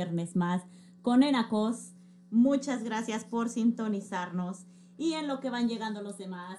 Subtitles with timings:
[0.00, 0.62] viernes más
[1.02, 1.92] con Enacos.
[2.30, 4.64] Muchas gracias por sintonizarnos.
[4.96, 6.58] Y en lo que van llegando los demás,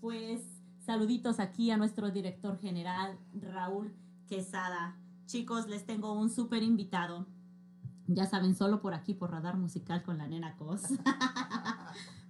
[0.00, 0.40] pues
[0.78, 3.92] saluditos aquí a nuestro director general, Raúl
[4.28, 4.96] Quesada.
[5.26, 7.26] Chicos, les tengo un súper invitado.
[8.06, 10.82] Ya saben, solo por aquí, por Radar Musical con la nena Cos.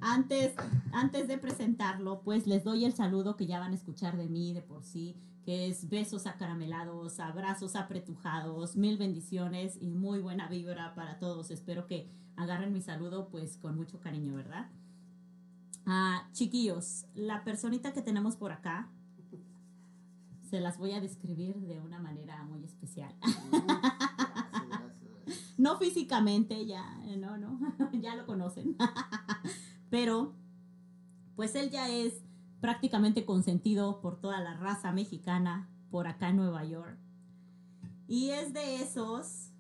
[0.07, 0.55] antes,
[0.93, 4.53] antes de presentarlo, pues les doy el saludo que ya van a escuchar de mí
[4.53, 10.95] de por sí, que es besos acaramelados, abrazos apretujados, mil bendiciones y muy buena vibra
[10.95, 11.51] para todos.
[11.51, 14.71] Espero que agarren mi saludo pues con mucho cariño, ¿verdad?
[15.87, 18.89] Ah, chiquillos, la personita que tenemos por acá,
[20.49, 23.13] se las voy a describir de una manera muy especial.
[25.59, 27.59] no físicamente, ya, no, no,
[28.01, 28.77] ya lo conocen.
[29.91, 30.35] Pero,
[31.37, 32.15] pues él ya es
[32.61, 36.99] prácticamente consentido por toda la raza mexicana por acá en Nueva York.
[38.09, 39.51] Y es de esos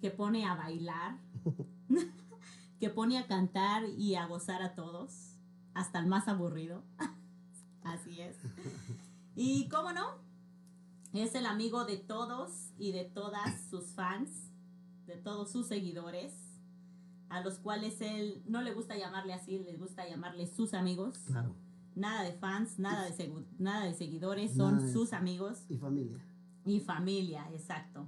[0.00, 1.18] que pone a bailar,
[2.80, 5.36] que pone a cantar y a gozar a todos,
[5.74, 6.82] hasta el más aburrido.
[7.82, 8.36] Así es.
[9.36, 10.06] Y cómo no,
[11.12, 14.30] es el amigo de todos y de todas sus fans,
[15.06, 16.32] de todos sus seguidores,
[17.30, 21.16] a los cuales él no le gusta llamarle así, le gusta llamarle sus amigos.
[21.26, 21.54] Claro.
[21.96, 25.64] Nada de fans, nada de, nada de seguidores, son sus amigos.
[25.68, 26.18] Y familia.
[26.64, 28.06] Y familia, exacto.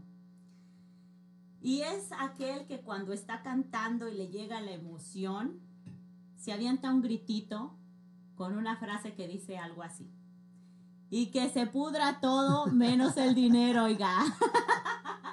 [1.61, 5.61] Y es aquel que cuando está cantando y le llega la emoción,
[6.37, 7.77] se avienta un gritito
[8.35, 10.11] con una frase que dice algo así
[11.13, 14.25] y que se pudra todo menos el dinero, oiga.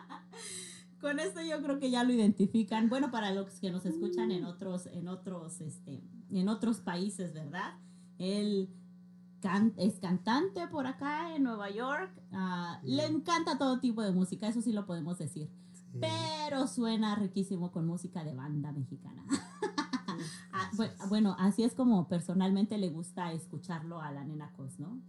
[1.02, 2.90] Con esto yo creo que ya lo identifican.
[2.90, 7.76] Bueno, para los que nos escuchan en otros, en otros, este, en otros países, ¿verdad?
[8.18, 8.70] Él
[9.78, 12.12] es cantante por acá en Nueva York.
[12.34, 15.50] Ah, le encanta todo tipo de música, eso sí lo podemos decir.
[16.00, 19.26] Pero suena riquísimo con música de banda mexicana.
[20.52, 20.70] Ah,
[21.08, 25.00] bueno, así es como personalmente le gusta escucharlo a la nena Cos, ¿no?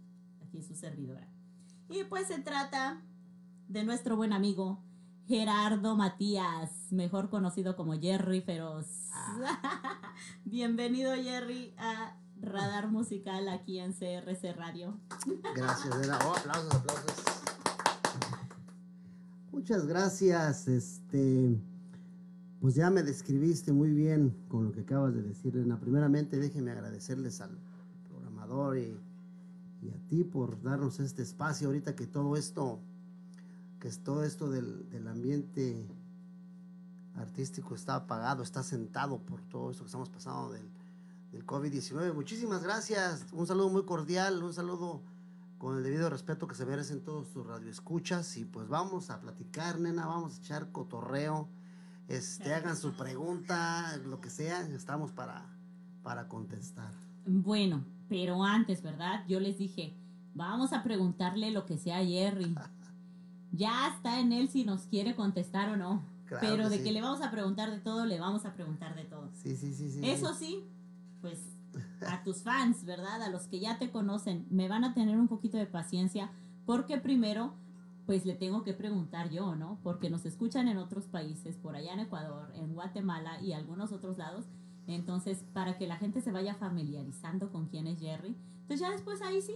[0.53, 1.27] y su servidora.
[1.89, 3.01] Y pues se trata
[3.67, 4.79] de nuestro buen amigo
[5.31, 8.85] Gerardo Matías, mejor conocido como Jerry Feroz.
[9.13, 10.01] Ah.
[10.43, 14.99] Bienvenido Jerry a Radar Musical aquí en CRC Radio.
[15.55, 15.95] Gracias,
[16.25, 17.13] Oh, aplausos, aplausos.
[19.53, 20.67] Muchas gracias.
[20.67, 21.57] Este,
[22.59, 25.79] pues ya me describiste muy bien con lo que acabas de decir, Elena.
[25.79, 27.57] Primeramente, déjenme agradecerles al
[28.09, 28.99] programador y
[29.81, 32.79] y a ti por darnos este espacio ahorita que todo esto,
[33.81, 35.89] que es todo esto del, del ambiente
[37.15, 40.69] artístico está apagado, está sentado por todo esto que estamos pasando del,
[41.31, 42.13] del COVID-19.
[42.13, 45.01] Muchísimas gracias, un saludo muy cordial, un saludo
[45.57, 49.79] con el debido respeto que se merecen todos tus radioescuchas y pues vamos a platicar,
[49.79, 51.49] nena, vamos a echar cotorreo,
[52.07, 55.49] este, hagan su pregunta, lo que sea, estamos para,
[56.03, 56.93] para contestar.
[57.25, 59.25] Bueno, pero antes, ¿verdad?
[59.27, 59.95] Yo les dije,
[60.35, 62.55] vamos a preguntarle lo que sea a Jerry.
[63.51, 66.03] Ya está en él si nos quiere contestar o no.
[66.39, 69.29] pero de que le vamos a preguntar de todo, le vamos a preguntar de todo.
[69.33, 69.99] Sí, sí, sí, sí.
[70.03, 70.63] Eso sí,
[71.19, 71.39] pues
[72.07, 73.21] a tus fans, ¿verdad?
[73.21, 76.31] A los que ya te conocen, me van a tener un poquito de paciencia
[76.65, 77.53] porque primero,
[78.05, 79.79] pues le tengo que preguntar yo, ¿no?
[79.83, 84.17] Porque nos escuchan en otros países, por allá en Ecuador, en Guatemala y algunos otros
[84.17, 84.45] lados.
[84.87, 88.35] Entonces, para que la gente se vaya familiarizando con quién es Jerry.
[88.61, 89.55] Entonces ya después ahí sí,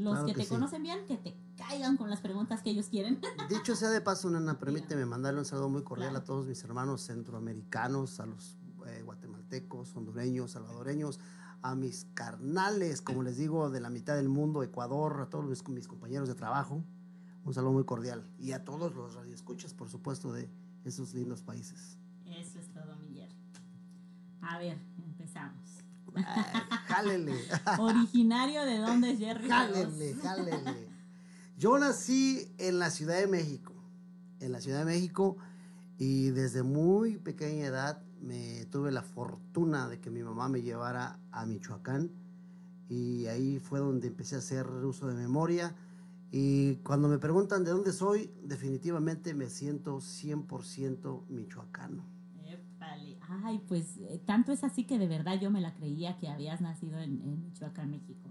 [0.00, 3.20] los que, te conocen bien, que te caigan con las preguntas que ellos quieren.
[3.50, 7.02] Dicho sea de paso, Nana, permíteme mandarle un saludo muy cordial a todos mis hermanos
[7.02, 8.56] centroamericanos, a los
[8.86, 11.20] eh, guatemaltecos, hondureños, salvadoreños,
[11.62, 15.66] a mis carnales, como les digo, de la mitad del mundo, Ecuador, a todos mis,
[15.68, 16.82] mis compañeros de trabajo.
[17.44, 18.26] Un saludo muy cordial.
[18.38, 20.50] Y a todos los radioescuchas, por supuesto, de
[20.84, 21.98] esos lindos países.
[22.26, 23.10] Eso es todo, mi
[24.42, 25.59] a ver, empezamos.
[26.86, 27.34] Jálele.
[27.78, 29.48] Originario de dónde es Jerry.
[29.48, 30.88] Jálele, jálele.
[31.56, 33.74] Yo nací en la Ciudad de México.
[34.40, 35.36] En la Ciudad de México
[35.98, 41.20] y desde muy pequeña edad me tuve la fortuna de que mi mamá me llevara
[41.30, 42.10] a Michoacán
[42.88, 45.76] y ahí fue donde empecé a hacer uso de memoria.
[46.32, 52.19] Y cuando me preguntan de dónde soy, definitivamente me siento 100% michoacano.
[53.28, 56.60] Ay, pues eh, tanto es así que de verdad yo me la creía que habías
[56.60, 58.28] nacido en, Michoacán, México.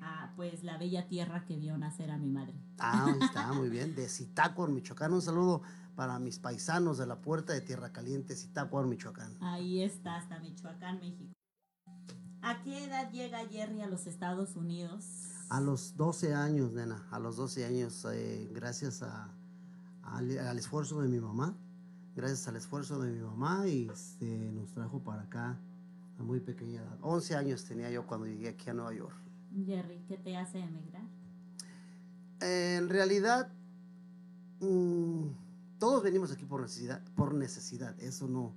[0.00, 2.54] Ah, pues la bella tierra que vio nacer a mi madre.
[2.78, 3.94] Ah, está muy bien.
[3.94, 5.12] De Zitácuaro, Michoacán.
[5.12, 5.62] Un saludo
[5.94, 9.36] para mis paisanos de la puerta de Tierra Caliente, Zitácuaro, Michoacán.
[9.40, 11.32] Ahí está, hasta Michoacán, México.
[12.42, 15.06] ¿A qué edad llega Jerry a los Estados Unidos?
[15.48, 19.30] A los 12 años, nena, a los 12 años, eh, gracias a,
[20.02, 21.56] al, al esfuerzo de mi mamá,
[22.16, 23.86] gracias al esfuerzo de mi mamá y
[24.52, 25.58] nos trajo para acá
[26.18, 26.98] a muy pequeña edad.
[27.02, 29.16] 11 años tenía yo cuando llegué aquí a Nueva York.
[29.66, 31.02] Jerry, ¿qué te hace emigrar?
[32.40, 33.48] En realidad,
[34.60, 35.24] mm,
[35.78, 37.98] todos venimos aquí por necesidad, por necesidad.
[38.00, 38.52] Eso no,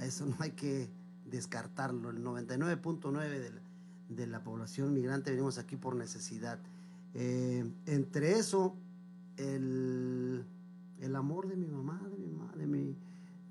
[0.00, 0.88] eso no hay que
[1.30, 2.10] descartarlo.
[2.10, 3.60] El 99.9 de, la-
[4.08, 6.58] de la población migrante venimos aquí por necesidad.
[7.14, 8.76] Eh, entre eso,
[9.36, 10.44] el,
[11.00, 12.15] el amor de mi mamá, de
[12.56, 12.96] de mi,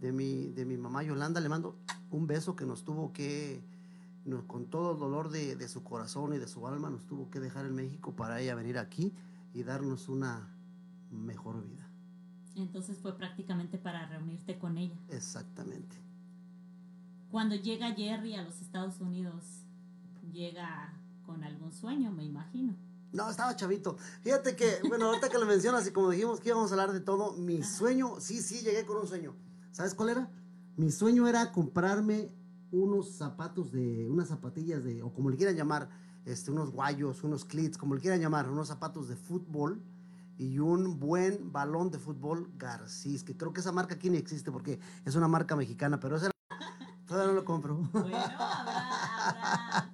[0.02, 1.78] de mi, de mi mamá Yolanda, le mando
[2.12, 3.63] un beso que nos tuvo que,
[4.25, 7.30] nos- con todo el dolor de, de su corazón y de su alma, nos tuvo
[7.30, 9.13] que dejar en México para ella venir aquí
[9.54, 10.50] y darnos una
[11.12, 11.88] mejor vida.
[12.56, 14.98] Entonces fue prácticamente para reunirte con ella.
[15.10, 15.98] Exactamente.
[17.31, 19.44] Cuando llega Jerry a los Estados Unidos,
[20.31, 20.94] llega
[21.25, 22.75] con algún sueño, me imagino.
[23.16, 23.96] No, estaba chavito.
[24.24, 27.00] Fíjate que, bueno, ahorita que lo mencionas y como dijimos que íbamos a hablar de
[27.00, 29.34] todo, mi sueño, sí, sí, llegué con un sueño.
[29.72, 30.30] ¿Sabes cuál era?
[30.76, 32.30] Mi sueño era comprarme
[32.72, 35.88] unos zapatos de, unas zapatillas de, o como le quieran llamar,
[36.26, 39.82] este, unos guayos, unos clits, como le quieran llamar, unos zapatos de fútbol
[40.38, 44.52] y un buen balón de fútbol Garcís, que creo que esa marca aquí ni existe
[44.52, 46.32] porque es una marca mexicana, pero esa
[47.08, 47.76] todavía no lo compro.
[47.76, 49.85] Bueno, habrá, habrá,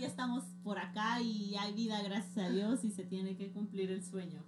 [0.00, 3.90] todavía estamos por acá y hay vida, gracias a Dios, y se tiene que cumplir
[3.90, 4.42] el sueño.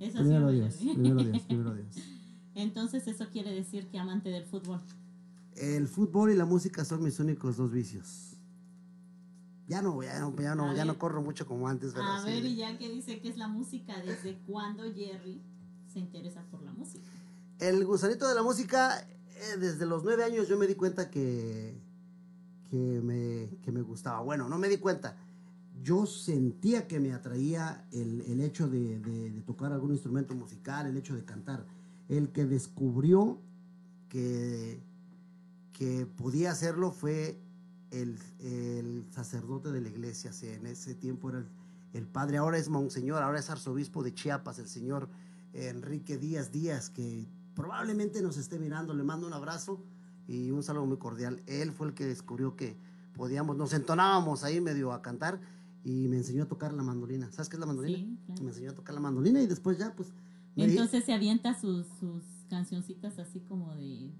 [0.00, 0.94] Eso Primero ¿no, Dios, Jerry?
[0.94, 1.96] primero Dios, primero Dios.
[2.56, 4.80] Entonces eso quiere decir que amante del fútbol.
[5.54, 8.36] El fútbol y la música son mis únicos dos vicios.
[9.68, 12.26] Ya no, ya no, ya no, ya no corro mucho como antes, pero A sí.
[12.26, 15.40] ver, y ya que dice que es la música, ¿desde cuándo Jerry
[15.92, 17.06] se interesa por la música?
[17.60, 21.80] El gusanito de la música, eh, desde los nueve años yo me di cuenta que,
[22.70, 24.20] que, me, que me gustaba.
[24.20, 25.16] Bueno, no me di cuenta.
[25.82, 30.96] Yo sentía que me atraía el, el hecho de, de- tocar algún instrumento musical, el
[30.96, 31.66] hecho de cantar.
[32.08, 33.38] El que descubrió
[34.08, 34.80] que,
[35.72, 37.38] que podía hacerlo fue
[37.90, 40.30] el, el sacerdote de la iglesia.
[40.42, 41.48] En ese tiempo era el,
[41.92, 45.08] el padre, ahora es monseñor, ahora es arzobispo de Chiapas, el señor
[45.52, 48.94] Enrique Díaz Díaz, que probablemente nos esté mirando.
[48.94, 49.82] Le mando un abrazo
[50.28, 51.42] y un saludo muy cordial.
[51.46, 52.76] Él fue el que descubrió que
[53.14, 55.40] podíamos, nos entonábamos ahí medio a cantar
[55.84, 57.30] y me enseñó a tocar la mandolina.
[57.32, 57.98] ¿Sabes qué es la mandolina?
[57.98, 58.42] Sí, claro.
[58.42, 60.08] Me enseñó a tocar la mandolina y después ya, pues.
[60.54, 64.10] di- Entonces se avienta sus, sus cancioncitas así como de...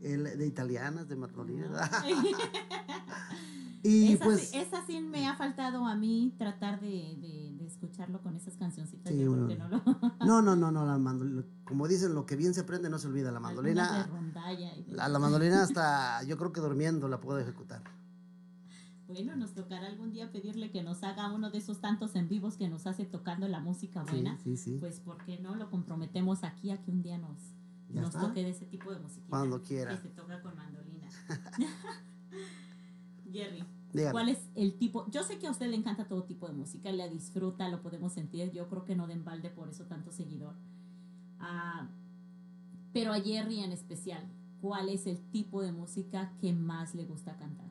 [0.00, 0.14] de...
[0.14, 1.70] el- de italianas, de mandolina.
[2.02, 2.14] Ay.
[3.82, 4.54] y esa, pues.
[4.54, 9.12] esa sí me ha faltado a mí tratar de, de- de escucharlo con esas cancioncitas.
[9.12, 9.46] Sí, yo bueno.
[9.46, 9.82] creo que no lo...
[10.26, 11.44] No, no, no, no, la mandolina.
[11.64, 13.32] Como dicen, lo que bien se aprende no se olvida.
[13.32, 14.06] La mandolina.
[14.06, 17.82] de La, la mandolina hasta yo creo que durmiendo la puedo ejecutar.
[19.06, 22.56] Bueno, nos tocará algún día pedirle que nos haga uno de esos tantos en vivos
[22.56, 24.38] que nos hace tocando la música buena.
[24.38, 24.76] Sí, sí, sí.
[24.80, 27.38] Pues, ¿por qué no lo comprometemos aquí a que un día nos,
[27.90, 29.26] nos toque de ese tipo de música?
[29.28, 29.96] Cuando quiera.
[29.96, 31.08] Que se toca con mandolina.
[33.32, 33.64] Jerry,
[33.94, 34.12] Dígame.
[34.12, 35.08] ¿cuál es el tipo?
[35.10, 38.12] Yo sé que a usted le encanta todo tipo de música, la disfruta, lo podemos
[38.12, 38.50] sentir.
[38.52, 40.54] Yo creo que no de balde por eso tanto seguidor.
[41.40, 41.88] Ah,
[42.92, 44.22] pero a Jerry en especial,
[44.60, 47.66] ¿cuál es el tipo de música que más le gusta cantar?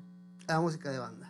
[0.47, 1.29] La música de banda.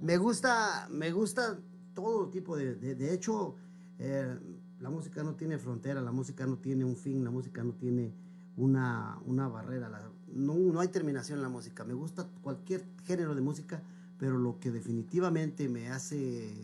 [0.00, 1.58] Me gusta, me gusta
[1.94, 3.56] todo tipo de, de, de hecho,
[3.98, 4.38] eh,
[4.80, 8.12] la música no tiene frontera, la música no tiene un fin, la música no tiene
[8.56, 11.84] una, una barrera, la- no, no hay terminación en la música.
[11.84, 13.82] Me gusta cualquier género de música,
[14.22, 16.54] pero lo que definitivamente me hace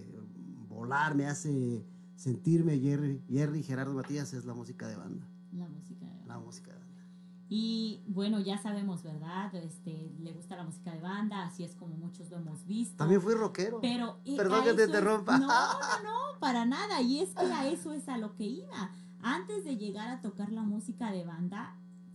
[0.69, 1.85] volar, me hace
[2.15, 5.27] sentirme Jerry, Jerry Gerardo Matías es la música de banda.
[5.53, 6.39] La música de La banda.
[6.39, 7.03] música de banda.
[7.49, 9.53] Y bueno, ya sabemos, ¿verdad?
[9.57, 12.97] Este, le gusta la música de banda, así es como muchos lo hemos visto.
[12.97, 13.81] También fui rockero.
[13.81, 15.37] Pero Perdón que te interrumpa.
[15.37, 17.03] No, no, no, para nada.
[17.03, 18.93] Y es que a eso es a lo que iba.
[19.21, 21.75] Antes de llegar a tocar la música de banda,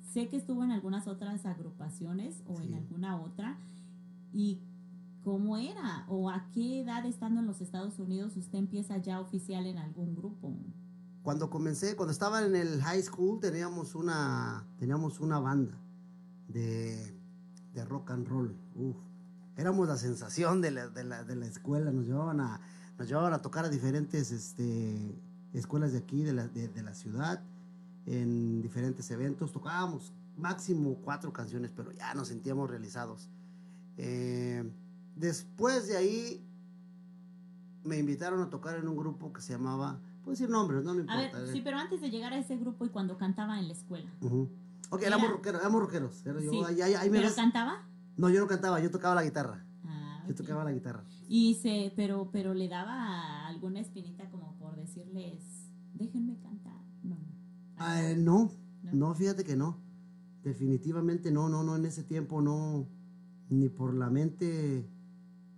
[0.09, 3.57] sé que estuvo en algunas otras agrupaciones o en alguna otra.
[4.31, 4.61] ¿Y
[5.23, 6.05] cómo era?
[6.09, 10.15] ¿O a qué edad estando en los Estados Unidos usted empieza ya oficial en algún
[10.15, 10.53] grupo?
[11.23, 15.77] Cuando comencé, cuando estaba en el high school, teníamos una, teníamos una banda
[16.49, 17.17] de,
[17.73, 18.55] de rock and roll.
[18.75, 18.97] Uf.
[19.55, 21.91] Éramos la sensación de la, de la- de la escuela.
[21.91, 22.59] Nos llevaban, a,
[22.97, 25.15] nos llevaban a tocar a diferentes este,
[25.53, 27.41] escuelas de aquí, de la, de, de la ciudad,
[28.05, 29.51] en diferentes eventos.
[29.53, 33.29] Tocábamos máximo cuatro canciones, pero ya nos sentíamos realizados.
[33.97, 34.69] Eh,
[35.15, 36.45] después de ahí,
[37.83, 41.01] me invitaron a tocar en un grupo que se llamaba, puedo decir nombres, no me
[41.01, 41.39] A importa.
[41.39, 41.51] ver, eh.
[41.53, 44.09] sí, pero antes de llegar a ese grupo y cuando cantaba en la escuela.
[44.21, 44.49] Ujú.
[44.89, 46.25] Ok, Era- éramos rockeros, éramos rockeros.
[46.25, 47.35] Era yo, Sí, ahí- ahí- me ¿Pero ves.
[47.35, 47.87] cantaba?
[48.15, 49.65] No, yo no cantaba, yo tocaba la guitarra.
[49.85, 51.03] Ah, Yo tocaba la guitarra.
[51.27, 55.43] Y se, pero, pero le daba alguna espinita como por decirles,
[55.95, 56.79] déjenme cantar.
[57.03, 57.17] No,
[57.77, 58.51] ah, no,
[58.93, 59.81] no, fíjate que no.
[60.43, 62.87] Definitivamente no, no, no, en ese tiempo no,
[63.49, 64.87] ni por la mente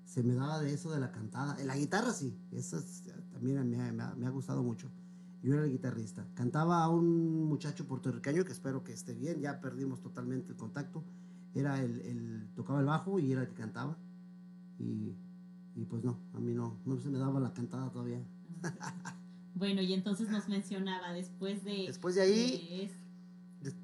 [0.06, 1.58] se me daba de eso de la cantada.
[1.66, 2.80] La guitarra sí, eso
[3.34, 4.90] también me, me ha gustado mucho.
[5.46, 6.26] Yo era el guitarrista.
[6.34, 11.04] Cantaba a un muchacho puertorriqueño que espero que esté bien, ya perdimos totalmente el contacto.
[11.54, 13.96] Era el, tocaba el bajo y era el que cantaba.
[14.80, 15.16] Y,
[15.88, 18.26] pues no, a mí no, no se me daba la cantada todavía.
[19.54, 21.86] bueno, y entonces nos mencionaba después de...
[21.86, 22.90] Después de ahí...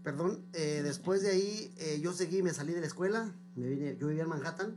[0.01, 3.98] perdón, eh, después de ahí eh, yo seguí, me salí de la escuela, me vine,
[4.00, 4.75] yo vivía en Manhattan,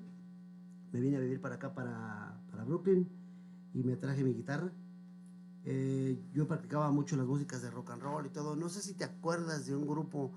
[0.95, 3.07] me vine a vivir para acá, para, para Brooklyn,
[3.75, 4.73] y me traje mi guitarra
[5.67, 8.55] eh, yo practicaba mucho las músicas de rock and roll y todo.
[8.55, 10.31] No sé si te acuerdas de un grupo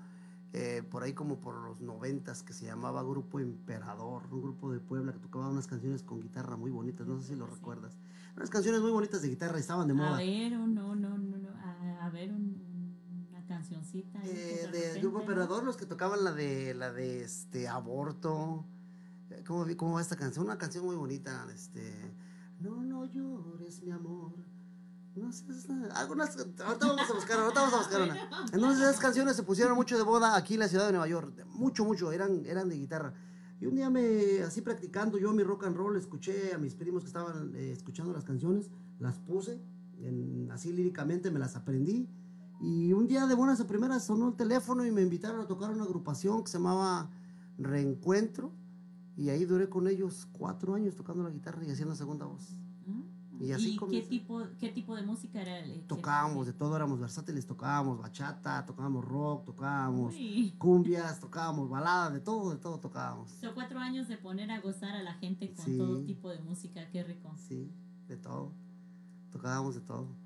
[0.54, 4.80] eh, por ahí como por los noventas que se llamaba Grupo Emperador, un grupo de
[4.80, 7.98] Puebla que tocaba unas canciones con guitarra muy bonitas, no sé si lo recuerdas.
[8.36, 10.14] Unas canciones muy bonitas de guitarra estaban de moda.
[10.14, 11.48] A ver, no, no, no, no,
[12.00, 14.22] a, ver una cancioncita.
[14.24, 18.64] Eh, de, Grupo Emperador, los que tocaban la de la de este aborto.
[19.46, 20.44] ¿Cómo, ¿Cómo va esta canción?
[20.46, 22.14] Una canción muy bonita, este
[22.60, 24.32] No, no llores, mi amor
[25.18, 25.44] no sé,
[25.94, 28.46] algunas, ahorita vamos a buscar, ahorita vamos a buscar una.
[28.52, 31.44] Entonces esas canciones se pusieron mucho de boda aquí en la ciudad de Nueva York,
[31.46, 33.14] mucho, mucho, eran, eran de guitarra.
[33.60, 37.02] Y un día me, así practicando yo mi rock and roll, escuché a mis primos
[37.02, 38.70] que estaban eh, escuchando las canciones,
[39.00, 39.60] las puse,
[40.00, 42.08] en, así líricamente me las aprendí.
[42.60, 45.70] Y un día de buenas a primeras sonó el teléfono y me invitaron a tocar
[45.70, 47.10] una agrupación que se llamaba
[47.56, 48.52] Reencuentro.
[49.18, 52.56] Y ahí duré con ellos cuatro años tocando la guitarra y haciendo segunda voz.
[53.40, 55.58] Y, así qué, tipo, qué tipo de música era?
[55.58, 60.14] El, tocábamos de todo, éramos versátiles, tocábamos bachata, tocábamos rock, tocábamos
[60.58, 63.30] cumbias, tocábamos baladas, de todo, de todo tocábamos.
[63.30, 66.88] Son cuatro años de poner a gozar a la gente con todo tipo de música,
[66.90, 67.32] qué rico.
[67.36, 67.72] Sí,
[68.06, 68.52] de todo,
[69.30, 70.16] tocábamos de todo.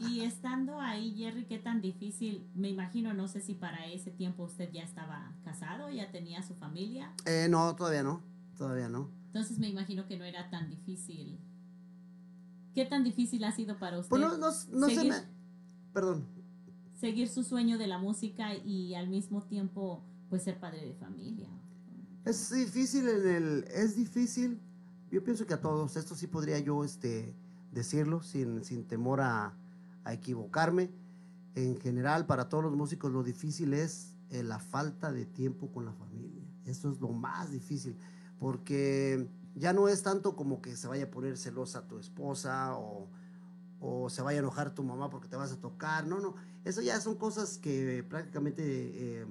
[0.00, 4.44] y estando ahí, Jerry, qué tan difícil, me imagino, no sé si para ese tiempo
[4.44, 7.14] usted ya estaba casado, ya tenía su familia.
[7.24, 8.29] Eh, no, todavía no,
[8.60, 9.10] todavía no.
[9.28, 11.38] Entonces me imagino que no era tan difícil
[12.74, 14.10] ¿Qué tan difícil ha sido para usted?
[14.10, 15.16] Pues no, no, se me...
[15.92, 16.26] Perdón.
[16.94, 21.48] Seguir su sueño de la música y al mismo tiempo, pues ser padre de familia.
[22.24, 23.64] Es difícil en el...
[23.74, 24.60] Es difícil.
[25.10, 27.34] Yo pienso que a todos, esto sí podría yo este,
[27.72, 29.56] decirlo sin, sin temor a,
[30.04, 30.90] a equivocarme.
[31.56, 35.86] En general, para todos los músicos, lo difícil es eh, la falta de tiempo con
[35.86, 36.44] la familia.
[36.66, 37.96] Eso es lo más difícil.
[38.40, 43.08] Porque ya no es tanto como que se vaya a poner celosa tu esposa o,
[44.08, 46.06] se vaya a enojar tu mamá porque te vas a tocar.
[46.06, 46.34] No, no.
[46.64, 49.26] Eso ya son cosas que prácticamente eh,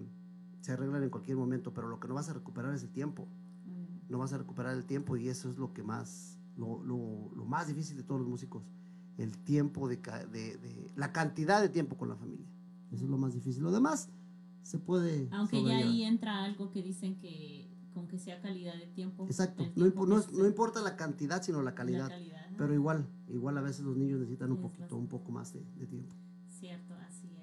[0.61, 3.27] se arreglan en cualquier momento, pero lo que no vas a recuperar es el tiempo.
[3.65, 4.11] Mm.
[4.11, 6.79] No vas a recuperar el tiempo y eso es lo que más, lo,
[7.45, 8.63] más difícil de todos los músicos.
[9.17, 12.47] El tiempo de, de, la cantidad de tiempo con la familia.
[12.91, 13.63] Eso es lo más difícil.
[13.63, 14.09] Lo demás
[14.61, 15.27] se puede.
[15.31, 17.58] Aunque ya ahí entra algo que dicen que
[17.93, 19.25] con que sea calidad de tiempo.
[19.25, 22.11] Exacto, no, no, importa la cantidad, sino la calidad.
[22.57, 26.13] Pero igual, igual a veces los niños necesitan un poquito, un poco más de, tiempo.
[26.47, 27.39] Cierto, así es.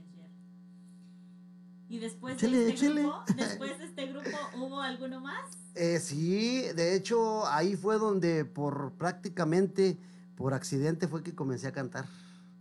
[1.88, 5.56] Y después, de este grupo, después de este grupo, ¿hubo alguno más?
[5.76, 9.96] Eh, sí, de hecho, ahí fue donde por prácticamente,
[10.34, 12.06] por accidente fue que comencé a cantar.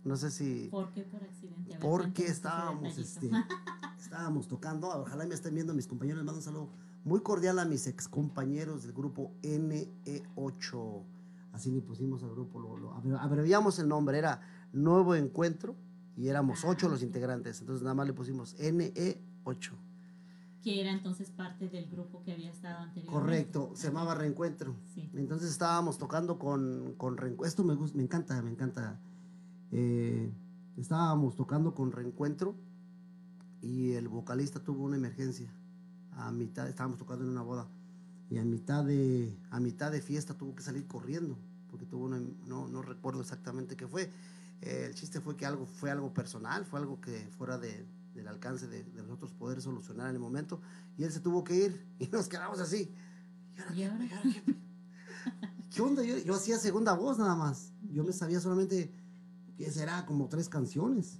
[0.04, 0.68] No sé si...
[0.70, 1.76] ¿Por qué por accidente?
[1.80, 3.28] porque estábamos, este,
[3.98, 6.68] estábamos tocando, ojalá me estén viendo mis compañeros, les mando un saludo
[7.06, 11.04] muy cordial a mis ex compañeros del grupo NE8.
[11.52, 14.40] Así le pusimos al grupo, lo, abreviamos el nombre, era
[14.72, 15.76] Nuevo Encuentro
[16.16, 17.60] y éramos ah, ocho los integrantes.
[17.60, 19.70] Entonces nada más le pusimos NE8.
[20.60, 23.12] Que era entonces parte del grupo que había estado anteriormente.
[23.12, 24.74] Correcto, se llamaba Reencuentro.
[25.14, 27.46] Entonces estábamos tocando con, con Reencuentro.
[27.46, 29.00] Esto me, me encanta, me encanta.
[29.70, 30.28] Eh,
[30.76, 32.56] estábamos tocando con Reencuentro
[33.62, 35.54] y el vocalista tuvo una emergencia
[36.16, 37.68] a mitad, estábamos tocando en una boda,
[38.30, 41.38] y a mitad de, a mitad de fiesta tuvo que salir corriendo,
[41.70, 44.10] porque tuvo no, no recuerdo exactamente qué fue.
[44.62, 48.66] el chiste fue que algo fue algo personal, fue algo que fuera de, del alcance
[48.66, 50.60] de, nosotros poder solucionar en el momento,
[50.96, 52.90] y él se tuvo que ir, y nos quedamos así.
[53.74, 54.06] ¿Y ahora,
[55.74, 56.02] qué, onda?
[56.02, 58.90] Yo, yo hacía segunda voz nada más, yo me sabía solamente,
[59.56, 60.04] que será?
[60.04, 61.18] Como tres canciones.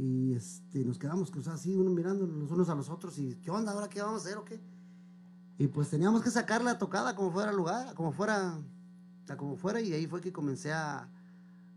[0.00, 3.50] Y este, nos quedamos cruzados así, uno mirando los unos a los otros y ¿qué
[3.50, 3.72] onda?
[3.72, 4.60] ¿Ahora qué vamos a hacer o qué?
[5.58, 8.60] Y pues teníamos que sacar la tocada como fuera lugar, como fuera,
[9.36, 11.08] como fuera y ahí fue que comencé a,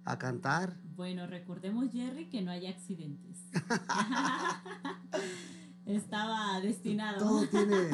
[0.05, 0.79] a cantar.
[0.95, 3.39] Bueno, recordemos Jerry que no hay accidentes.
[5.87, 7.17] Estaba destinado.
[7.17, 7.89] Todo tiene,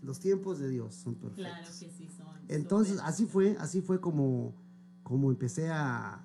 [0.00, 1.52] Los tiempos de Dios son perfectos.
[1.52, 2.34] Claro que sí son.
[2.48, 4.54] Entonces, así fue, así fue como,
[5.02, 6.23] como empecé a,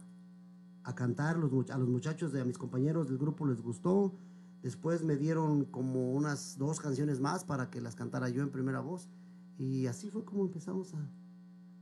[0.83, 1.37] a cantar.
[1.37, 4.13] Los, a los muchachos, de, a mis compañeros del grupo les gustó.
[4.61, 8.81] Después me dieron como unas dos canciones más para que las cantara yo en primera
[8.81, 9.09] voz.
[9.57, 11.09] Y así fue como empezamos a,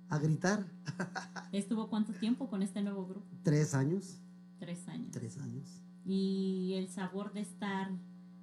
[0.09, 0.65] a gritar.
[1.51, 3.25] ¿Estuvo cuánto tiempo con este nuevo grupo?
[3.43, 4.19] Tres años,
[4.59, 5.11] Tres años.
[5.11, 5.81] tres años.
[6.05, 7.91] Y el sabor de estar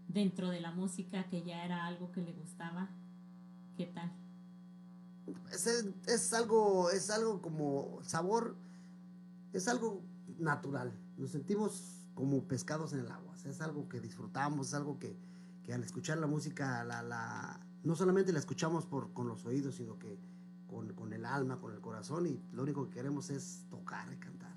[0.09, 2.91] dentro de la música, que ya era algo que le gustaba,
[3.77, 4.13] ¿qué tal?
[5.53, 5.67] Es,
[6.07, 8.57] es algo, es algo como sabor,
[9.53, 10.03] es algo
[10.39, 10.93] natural.
[11.17, 13.33] Nos sentimos como pescados en el agua.
[13.33, 15.17] O sea, es algo que disfrutamos, es algo que,
[15.63, 19.75] que al escuchar la música, la, la, no solamente la escuchamos por, con los oídos,
[19.77, 20.19] sino que
[20.67, 24.17] con, con el alma, con el corazón, y lo único que queremos es tocar y
[24.17, 24.55] cantar.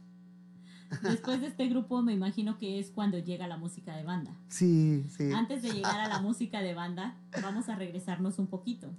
[1.01, 4.38] Después de este grupo me imagino que es cuando llega la música de banda.
[4.47, 5.32] Sí, sí.
[5.34, 8.93] Antes de llegar a la música de banda, vamos a regresarnos un poquito.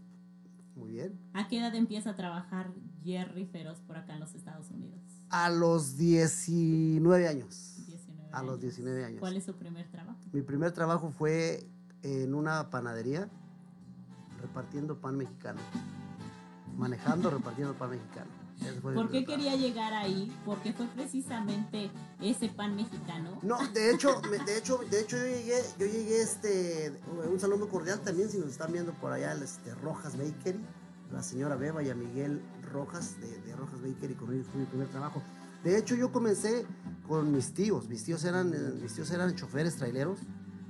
[0.76, 1.18] Muy bien.
[1.32, 5.00] ¿A qué edad empieza a trabajar Jerry Feroz por acá en los Estados Unidos?
[5.30, 7.76] A los 19 años.
[7.86, 8.60] 19 A los años.
[8.60, 9.20] 19 años.
[9.20, 10.18] ¿Cuál es su primer trabajo?
[10.32, 11.66] Mi primer trabajo fue
[12.02, 13.28] en una panadería
[14.40, 15.60] repartiendo pan mexicano.
[16.76, 18.38] Manejando, repartiendo pan mexicano.
[18.82, 20.32] ¿Por qué quería llegar ahí?
[20.44, 23.38] Porque fue precisamente ese pan mexicano.
[23.42, 27.68] No, de hecho, de hecho, de hecho yo llegué, yo llegué este, un saludo muy
[27.68, 30.58] cordial también, si nos están viendo por allá, el, este, Rojas Bakery,
[31.12, 32.42] la señora Beba y a Miguel
[32.72, 35.22] Rojas de, de Rojas Bakery, con ellos fue mi primer trabajo.
[35.64, 36.66] De hecho, yo comencé
[37.06, 40.20] con mis tíos, mis tíos eran, eh, mis tíos eran choferes traileros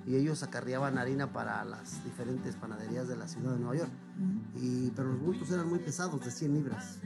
[0.07, 3.91] y ellos acarreaban harina para las diferentes panaderías de la ciudad de Nueva York.
[4.57, 6.99] Y, pero los bultos eran muy pesados, de 100 libras.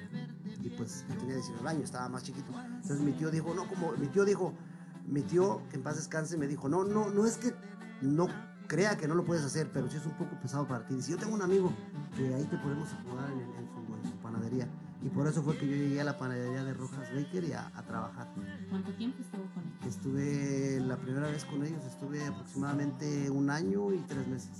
[0.62, 2.52] Y pues yo tenía 19 años, estaba más chiquito.
[2.64, 4.54] Entonces mi tío dijo, no, como mi tío dijo,
[5.08, 7.52] mi tío, que en paz descanse, me dijo, no, no, no es que
[8.02, 8.28] no
[8.72, 10.94] crea que no lo puedes hacer, pero sí es un poco pesado para ti.
[10.94, 11.70] Dice, yo tengo un amigo
[12.16, 14.66] que ahí te podemos acomodar en, el- en su, en su panadería.
[15.04, 17.82] Y por eso fue que yo llegué a la panadería de Rojas Bakery a, a
[17.82, 18.28] trabajar.
[18.70, 19.88] ¿Cuánto tiempo estuvo con él?
[19.88, 24.50] Estuve la primera vez con ellos, estuve aproximadamente un año y tres meses.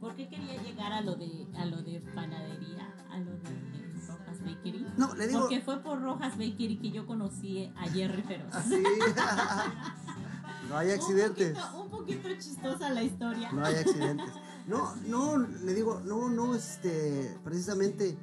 [0.00, 4.40] ¿Por qué quería llegar a lo de, a lo de panadería, a lo de Rojas
[4.44, 4.86] Bakery?
[4.98, 5.40] No, le digo...
[5.40, 8.52] Porque fue por Rojas Bakery que yo conocí a Jerry Feroz.
[8.54, 8.82] Así.
[10.68, 11.56] no hay accidentes.
[11.56, 13.50] Un poquito, un poquito chistosa la historia.
[13.52, 14.30] No hay accidentes.
[14.66, 18.16] No, no, le digo, no, no, este, precisamente,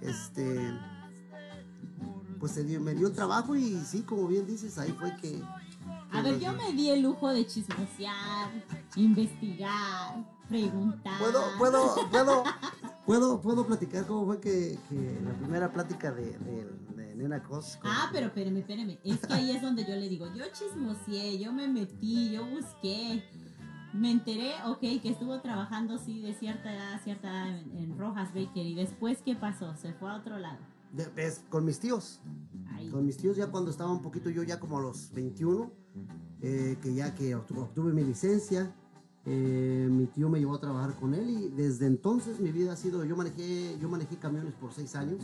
[0.00, 0.72] este,
[2.38, 5.42] pues se dio- me dio el trabajo y sí, como bien dices, ahí fue que...
[6.12, 8.50] A ver, yo me di el lujo de chismosear,
[8.96, 11.18] investigar, preguntar.
[11.20, 12.44] Puedo, puedo, puedo,
[13.06, 16.68] puedo, puedo platicar cómo fue que, que la primera plática de, de,
[17.22, 17.76] de Nena Cos.
[17.76, 18.98] con- Ah, pero espérame, espérame.
[19.04, 23.22] Es que ahí es donde yo le digo, yo chismoseé, yo me metí, yo busqué.
[23.92, 28.32] Me enteré, ok, que estuvo trabajando, sí, de cierta edad cierta edad en, en Rojas
[28.32, 28.74] Bakery.
[28.74, 29.74] Después, ¿qué pasó?
[29.76, 30.58] Se fue a otro lado.
[30.92, 32.20] de- con mis tíos.
[32.90, 35.70] Con mis tíos ya cuando estaba un poquito yo ya como a los 21,
[36.40, 38.74] eh, que ya que obtu- obtuve mi licencia,
[39.26, 42.76] eh, mi tío me llevó a trabajar con él y desde entonces mi vida ha
[42.76, 45.22] sido, yo manejé, yo manejé camiones por seis años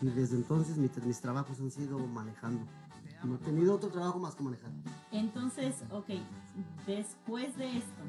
[0.00, 2.64] y desde entonces mi- mis trabajos han sido manejando.
[3.24, 4.70] No he tenido otro trabajo más que manejar.
[5.12, 6.06] Entonces, ok,
[6.86, 8.02] después de esto,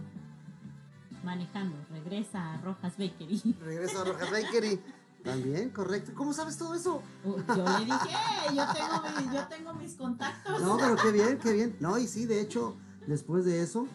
[1.23, 3.55] manejando, regresa a Rojas Bakery.
[3.61, 4.79] Regreso a Rojas Bakery.
[5.23, 6.13] También, correcto.
[6.15, 7.03] ¿Cómo sabes todo eso?
[7.23, 8.09] Uh, Yo le dije,
[8.55, 10.61] yo tengo, mi- yo tengo mis contactos.
[10.61, 11.75] No, pero qué bien, qué bien.
[11.79, 12.75] No, y sí, de hecho,
[13.05, 13.85] después de eso,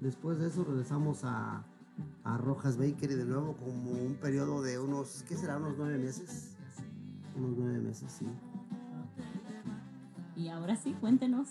[0.00, 1.62] después de eso regresamos a,
[2.24, 5.58] a Rojas Bakery de nuevo como un periodo de unos, ¿qué será?
[5.58, 6.53] Unos nueve meses.
[7.36, 8.26] Unos nueve meses, sí.
[10.36, 11.48] Y ahora sí, cuéntenos,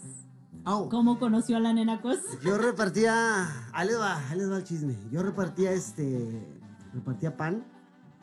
[0.66, 2.20] Au, ¿cómo conoció a la nena Cos?
[2.44, 4.98] yo repartía, ahí les va, ahí les va el chisme.
[5.12, 6.62] Yo repartía este,
[6.94, 7.66] repartía pan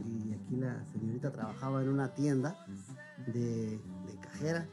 [0.05, 2.65] y aquí la señorita trabajaba en una tienda
[3.27, 4.67] de, de cajera.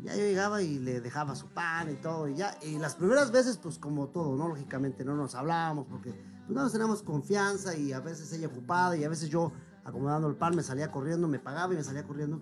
[0.00, 2.56] Ya yo llegaba y le dejaba su pan y todo y ya.
[2.62, 4.48] Y las primeras veces, pues como todo, ¿no?
[4.48, 6.12] Lógicamente no nos hablábamos porque
[6.46, 9.52] pues no nos teníamos confianza y a veces ella ocupada y a veces yo
[9.84, 12.40] acomodando el pan me salía corriendo, me pagaba y me salía corriendo.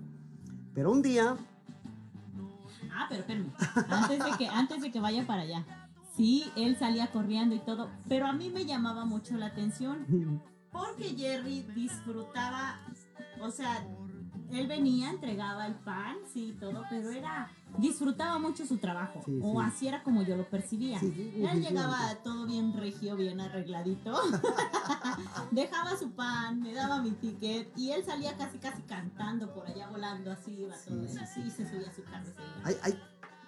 [0.74, 1.36] Pero un día,
[2.98, 3.52] Ah, pero espérame,
[3.90, 5.64] antes de que, antes de que vaya para allá.
[6.16, 10.40] Sí, él salía corriendo y todo, pero a mí me llamaba mucho la atención
[10.72, 12.80] porque Jerry disfrutaba,
[13.42, 13.86] o sea,
[14.52, 19.52] él venía, entregaba el pan, sí, todo, pero era, disfrutaba mucho su trabajo, Sí, o
[19.60, 19.66] sí.
[19.66, 20.98] así era como yo lo percibía.
[21.00, 24.12] Sí, él llegaba todo bien regio, bien arregladito,
[25.50, 29.88] dejaba su pan, me daba mi ticket y él salía casi casi cantando por allá
[29.88, 32.26] volando así, iba todo, Sí, sí, así se subía a su carro
[32.64, 33.00] hay, hay,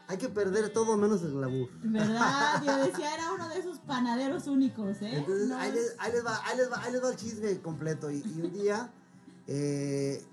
[0.08, 1.68] Hay que perder todo menos el glamour.
[1.82, 2.62] ¿Verdad?
[2.64, 5.18] Yo decía, era uno de esos panaderos únicos, ¿eh?
[5.18, 7.60] Entonces, No ahí, les, ahí les va, ahí les va, ahí les va el chisme
[7.60, 8.10] completo.
[8.10, 8.90] Y, y un día
[9.46, 10.24] eh,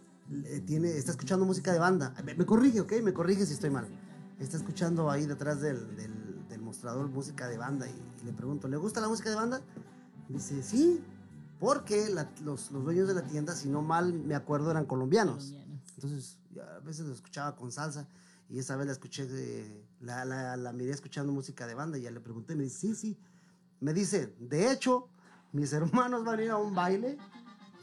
[0.66, 2.14] tiene, está escuchando música de banda.
[2.24, 2.94] Me, me corrige, ¿ok?
[3.04, 3.88] Me corrige si estoy mal.
[4.40, 7.88] Está escuchando ahí detrás del, del- del mostrador música de banda.
[7.88, 9.62] Y, y le pregunto, ¿le gusta la música de banda?
[10.30, 11.02] Dice, sí,
[11.60, 15.46] porque la- los, los dueños de la tienda, si no mal me acuerdo, eran colombianos.
[15.52, 15.82] colombianos.
[15.96, 18.08] Entonces, a veces lo escuchaba con salsa
[18.50, 22.02] y esa vez la escuché, eh, la, la, la miré escuchando música de banda y
[22.02, 23.18] ya le pregunté, me dice, sí, sí.
[23.80, 25.08] Me dice, de hecho,
[25.52, 27.18] mis hermanos van a ir a un baile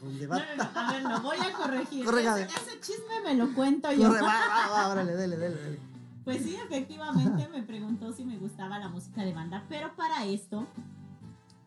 [0.03, 0.37] donde va...
[0.39, 2.05] No, no, no, a ver, lo voy a corregir.
[2.05, 2.41] Corrígame.
[2.43, 4.09] Ese, ese chisme me lo cuento yo.
[4.09, 5.79] Corre, va, va, va, órale, dele, dele, dele.
[6.23, 10.65] Pues sí, efectivamente me preguntó si me gustaba la música de banda, pero para esto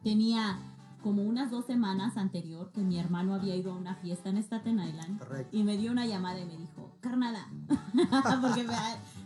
[0.02, 0.58] tenía
[1.02, 4.80] como unas dos semanas anterior que mi hermano había ido a una fiesta en Staten
[4.80, 5.56] Island Correcto.
[5.56, 7.46] y me dio una llamada y me dijo, carnala,
[8.42, 8.74] porque me-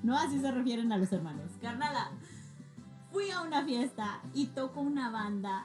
[0.03, 2.11] no así se refieren a los hermanos, carnala,
[3.13, 5.65] fui a una fiesta y toco una banda,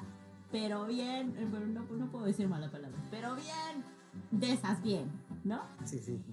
[0.55, 3.83] pero bien, eh, bueno, no, no puedo decir mala palabra, pero bien,
[4.31, 5.11] de esas bien,
[5.43, 5.59] ¿no?
[5.83, 6.23] Sí, sí.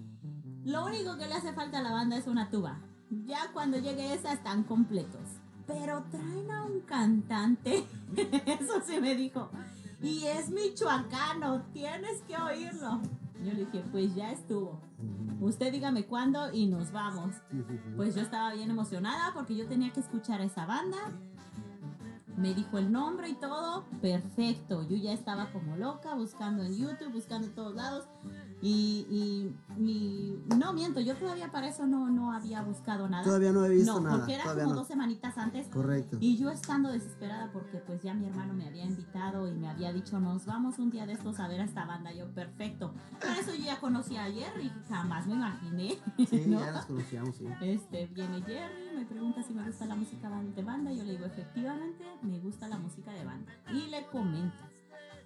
[0.65, 2.79] Lo único que le hace falta a la banda es una tuba.
[3.11, 5.29] Ya cuando llegue esa están completos.
[5.67, 7.85] Pero traen a un cantante.
[8.47, 9.51] Eso sí me dijo.
[10.01, 11.63] Y es michoacano.
[11.73, 13.03] Tienes que oírlo.
[13.45, 14.81] Yo le dije, pues ya estuvo.
[15.41, 17.35] Usted dígame cuándo y nos vamos.
[17.97, 21.11] Pues yo estaba bien emocionada porque yo tenía que escuchar a esa banda.
[22.37, 23.85] Me dijo el nombre y todo.
[24.01, 24.83] Perfecto.
[24.89, 28.07] Yo ya estaba como loca buscando en YouTube, buscando en todos lados.
[28.63, 33.25] Y, y, y- no miento, yo todavía para eso no, no había buscado nada.
[33.25, 34.19] Todavía no he visto no, nada.
[34.19, 34.75] porque era como no.
[34.75, 35.67] dos semanitas antes.
[35.67, 36.17] Correcto.
[36.21, 39.93] Y yo estando desesperada porque pues ya mi hermano me había invitado y me había
[39.93, 42.13] dicho, nos vamos un día de estos a ver a esta banda.
[42.13, 42.95] Yo, perfecto.
[43.21, 45.99] Para eso yo ya conocí a Jerry, jamás me imaginé.
[46.29, 46.61] Sí, ¿no?
[46.61, 47.47] ya las conocíamos, sí.
[47.61, 50.93] Este, viene Jerry, me pregunta si me gusta la música de banda.
[50.93, 53.53] Yo le digo, efectivamente, me gusta la música de banda.
[53.73, 54.63] Y le comento,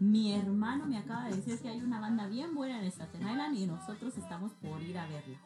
[0.00, 3.56] mi hermano me acaba de decir que hay una banda bien buena en Staten Island
[3.56, 5.38] y nosotros estamos por ir a verla.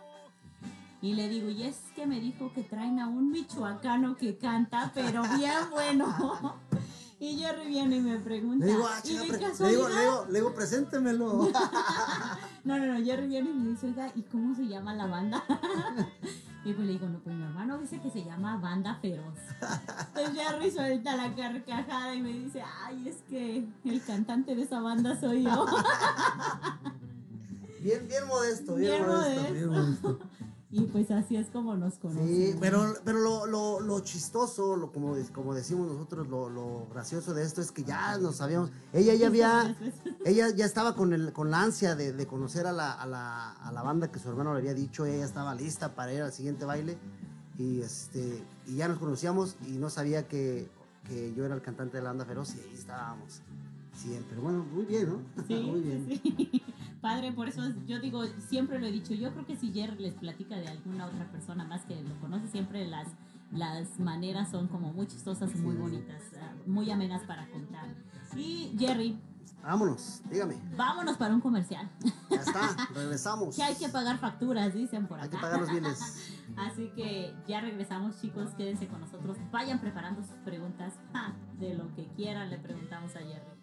[1.02, 4.90] Y le digo, y es que me dijo que traen a un michoacano que canta,
[4.94, 6.56] pero bien bueno.
[7.22, 10.26] Y Jerry viene y me pregunta, Le digo, ah, ¿y de le digo, le digo,
[10.30, 11.50] le digo, preséntemelo.
[12.64, 15.44] No, no, no, Jerry viene y me dice, oiga, ¿y cómo se llama la banda?
[16.64, 19.38] y pues le digo, no, pues mi hermano dice que se llama Banda Feroz.
[20.14, 24.80] Entonces Jerry suelta la carcajada y me dice, ay, es que el cantante de esa
[24.80, 25.66] banda soy yo.
[27.82, 29.54] Bien, bien modesto, bien, Bien modesto, modesto.
[29.54, 30.18] bien modesto.
[30.72, 32.28] Y pues así es como nos conocemos.
[32.28, 37.34] Sí, pero, pero lo, lo, lo chistoso, lo, como, como decimos nosotros, lo, lo gracioso
[37.34, 38.70] de esto es que ya nos sabíamos.
[38.92, 39.76] Ella ya había,
[40.24, 43.50] ella ya estaba con, el, con la ansia de, de conocer a la, a, la,
[43.52, 45.04] a la banda que su hermano le había dicho.
[45.06, 46.96] Ella estaba lista para ir al siguiente baile.
[47.58, 50.70] Y, este, y ya nos conocíamos y no sabía que,
[51.08, 53.42] que yo era el cantante de la banda feroz y ahí estábamos.
[54.02, 54.38] Siempre.
[54.38, 55.18] Bueno, muy bien, ¿no?
[55.46, 56.06] Sí, muy bien.
[56.08, 56.62] sí.
[57.00, 60.02] Padre, por eso es- yo digo, siempre lo he dicho, yo creo que si Jerry
[60.02, 63.08] les platica de alguna otra persona más que lo conoce, siempre las,
[63.52, 65.80] las maneras son como muy chistosas muy Sí.
[65.82, 67.88] bonitas, ah, muy amenas para contar.
[68.36, 69.18] Y Jerry,
[69.62, 70.56] Vámonos, dígame.
[70.76, 71.90] vámonos para un comercial,
[72.30, 72.60] Ya está,
[72.94, 73.56] regresamos.
[73.56, 75.46] que hay que pagar facturas, dicen por Hay que acá.
[75.46, 76.00] pagar los bienes.
[76.56, 81.94] Así que ya regresamos, chicos, quédense con nosotros, vayan preparando sus preguntas, Ja, de lo
[81.94, 83.59] que quieran le preguntamos a Jerry.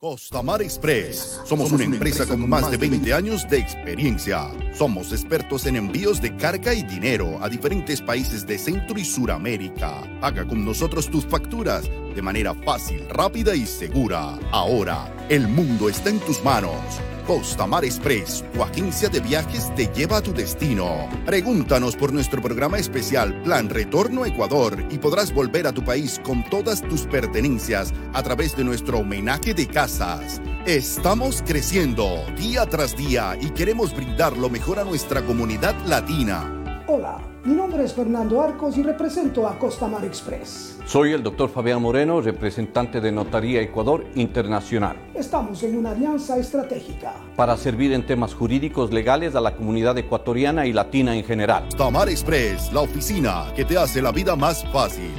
[0.00, 1.40] Costamar Express.
[1.44, 4.50] Somos una empresa con más de 20 años de experiencia.
[4.72, 10.02] Somos expertos en envíos de carga y dinero a diferentes países de Centro y Suramérica.
[10.22, 14.38] Haga con nosotros tus facturas de manera fácil, rápida y segura.
[14.50, 16.80] Ahora, el mundo está en tus manos.
[17.22, 21.08] Costamar Express, tu agencia de viajes te lleva a tu destino.
[21.26, 26.44] Pregúntanos por nuestro programa especial Plan Retorno Ecuador y podrás volver a tu país con
[26.50, 30.40] todas tus pertenencias a través de nuestro homenaje de casas.
[30.66, 36.84] Estamos creciendo día tras día y queremos brindar lo mejor a nuestra comunidad latina.
[36.86, 40.78] Hola, mi nombre es Fernando Arcos y represento a Costamar Express.
[40.84, 47.14] Soy el doctor Fabián Moreno, representante de Notaría Ecuador Internacional, Estamos en una alianza estratégica.
[47.36, 51.64] para servir en temas jurídicos legales a la comunidad ecuatoriana y latina en general.
[51.68, 55.10] Costamar Express, la oficina que te hace la vida más fácil.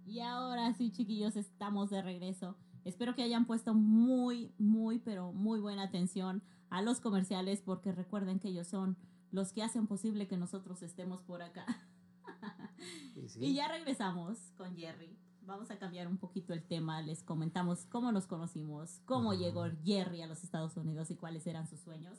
[0.07, 2.57] Y ahora sí, chiquillos, estamos de regreso.
[2.87, 8.39] Espero que hayan puesto muy, muy, pero muy buena atención a los comerciales porque recuerden
[8.39, 8.97] que ellos son
[9.31, 11.67] los que hacen posible que nosotros estemos por acá.
[13.15, 13.45] Y sí.
[13.45, 15.19] Y ya regresamos con Jerry.
[15.43, 17.03] Vamos a cambiar un poquito el tema.
[17.03, 21.67] Les comentamos cómo nos conocimos, cómo llegó Jerry a los Estados Unidos y cuáles eran
[21.67, 22.19] sus sueños.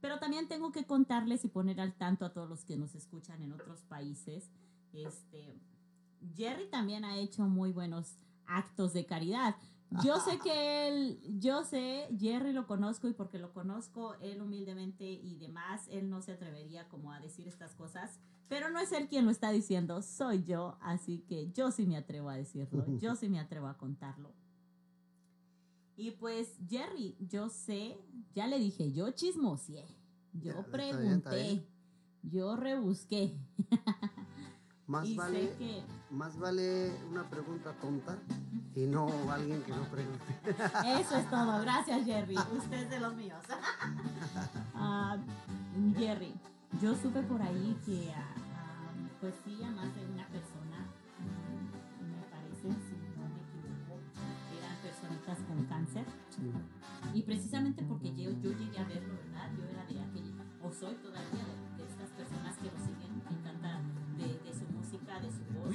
[0.00, 3.42] Pero también tengo que contarles y poner al tanto a todos los que nos escuchan
[3.42, 4.50] en otros países.
[4.92, 5.60] Este,
[6.34, 8.16] Jerry también ha hecho muy buenos
[8.46, 9.56] actos de caridad.
[10.04, 15.04] Yo sé que él, yo sé, Jerry lo conozco y porque lo conozco él humildemente
[15.04, 19.08] y demás, él no se atrevería como a decir estas cosas, pero no es él
[19.08, 23.16] quien lo está diciendo, soy yo, así que yo sí me atrevo a decirlo, yo
[23.16, 24.32] sí me atrevo a contarlo.
[25.96, 27.98] Y pues Jerry, yo sé,
[28.34, 29.86] ya le dije, yo chismoseé,
[30.34, 31.66] yo pregunté,
[32.22, 33.34] yo rebusqué.
[34.88, 38.16] Más y vale, que más vale una pregunta tonta
[38.74, 40.24] y no alguien que no pregunte.
[40.98, 41.60] Eso es todo.
[41.60, 42.34] Gracias, Jerry.
[42.56, 43.38] Usted es de los míos.
[44.80, 45.16] Ah,
[45.96, 46.32] Jerry,
[46.80, 48.22] yo supe por ahí que, ah,
[48.54, 50.86] ah, pues sí, a más de una persona,
[51.98, 53.98] me parece, si no me equivoco,
[54.56, 56.04] eran personitas con cáncer.
[56.30, 56.52] Sí.
[57.12, 59.50] Y precisamente porque yo, yo llegué a verlo, ¿verdad?
[59.58, 63.36] Yo era de aquella, o soy todavía de, de estas personas que lo siguen, me
[63.36, 63.80] encanta
[65.16, 65.74] de su voz.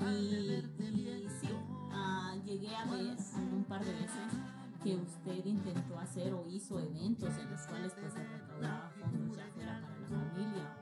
[0.00, 1.48] Y, sí,
[1.92, 3.16] ah, llegué a ver
[3.52, 4.32] un par de veces
[4.82, 9.46] que usted intentó hacer o hizo eventos en los cuales pues se recaudaba fondos ya
[9.52, 10.76] fuera para la familia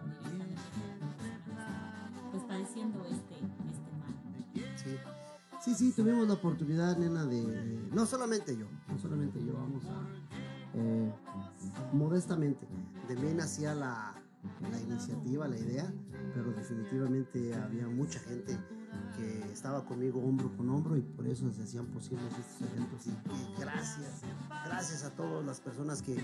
[0.00, 4.14] o, directamente para personas pues padeciendo este, este mal.
[4.76, 4.96] Sí.
[5.60, 7.88] Sí, sí, tuvimos la oportunidad, nena, de...
[7.92, 10.78] No solamente yo, no solamente yo, vamos a...
[10.78, 11.12] eh,
[11.92, 12.66] modestamente,
[13.08, 14.19] de mí nacía la,
[14.70, 15.92] la iniciativa, la idea,
[16.34, 18.58] pero definitivamente había mucha gente
[19.16, 23.06] que estaba conmigo hombro con hombro y por eso se hacían posibles estos eventos.
[23.06, 24.22] Y, gracias,
[24.66, 26.16] gracias a todas las personas que,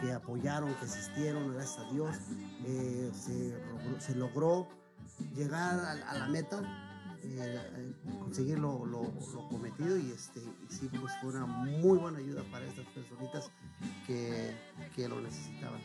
[0.00, 2.16] que apoyaron, que asistieron, gracias a Dios,
[2.64, 4.68] eh, se, logró- se logró
[5.34, 6.60] llegar a, a la meta,
[7.22, 11.98] eh, eh, conseguir lo, lo- lo cometido y, este, y sí, pues fue una muy
[11.98, 13.50] buena ayuda para estas personitas
[14.06, 14.56] que,
[14.94, 15.80] que lo necesitaban.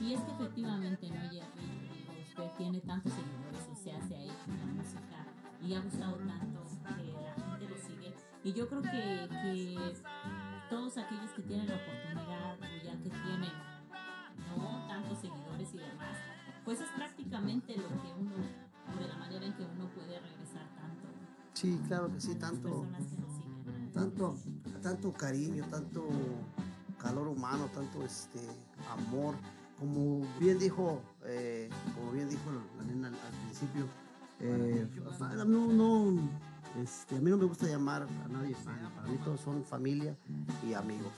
[0.00, 1.90] Y es que efectivamente, ¿no, Jerry?
[2.28, 5.26] Usted tiene tantos seguidores, o sea, se ha hecho una música
[5.62, 6.62] y ha gustado tanto
[6.96, 8.14] que la gente lo sigue.
[8.42, 9.94] Y yo creo que, que
[10.68, 13.52] todos aquellos que tienen la oportunidad o ya que tienen
[14.56, 16.18] no tantos seguidores y demás,
[16.64, 20.66] pues es prácticamente lo que uno, o de la manera en que uno puede regresar
[20.76, 21.04] tanto
[21.54, 22.84] Sí, claro que sí, tanto,
[23.92, 24.34] tanto,
[24.82, 26.08] tanto cariño, tanto
[26.98, 28.40] calor humano, tanto este
[28.90, 29.36] amor.
[29.78, 32.42] Como bien dijo, eh, como bien dijo
[32.78, 33.86] la nena al, principio,
[34.40, 36.20] eh, fa- no, no,
[36.82, 40.16] este, a mí no me gusta llamar a nadie fan, para mí todos son familia
[40.66, 41.12] y amigos.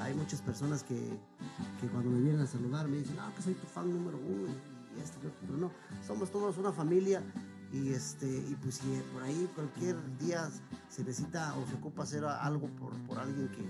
[0.00, 0.94] Hay muchas personas que,
[1.80, 4.48] que cuando me vienen a saludar me dicen, ah, que soy tu fan número uno
[4.96, 5.70] y, esto, y otro", pero no,
[6.06, 7.22] somos todos una familia
[7.72, 10.48] y este y pues si por ahí cualquier día
[10.88, 13.64] se necesita o se ocupa hacer a- algo por, por alguien que,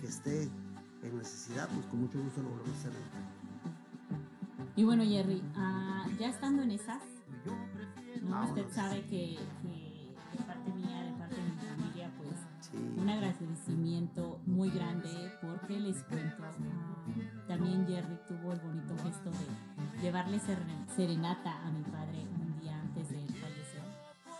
[0.00, 0.48] que esté
[1.02, 2.92] en necesidad, pues con mucho gusto lo volvemos a hacer.
[4.78, 7.02] Y bueno, Jerry, ah, ya estando en esas,
[7.44, 7.52] ¿no?
[8.30, 8.50] Vámonos.
[8.50, 12.76] usted sabe que, que de parte mía, de parte de mi familia, pues Sí.
[12.96, 15.08] un agradecimiento muy grande
[15.42, 16.44] porque les cuento.
[16.44, 16.94] ah,
[17.48, 22.80] también Jerry tuvo el bonito gesto de llevarle seren- serenata a mi padre un día
[22.80, 23.82] antes de fallecer.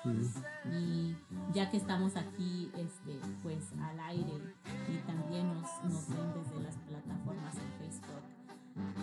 [0.04, 0.40] Sí.
[0.70, 1.16] Y
[1.52, 4.54] ya que estamos aquí, este, pues al aire
[4.88, 6.08] y también nos, nos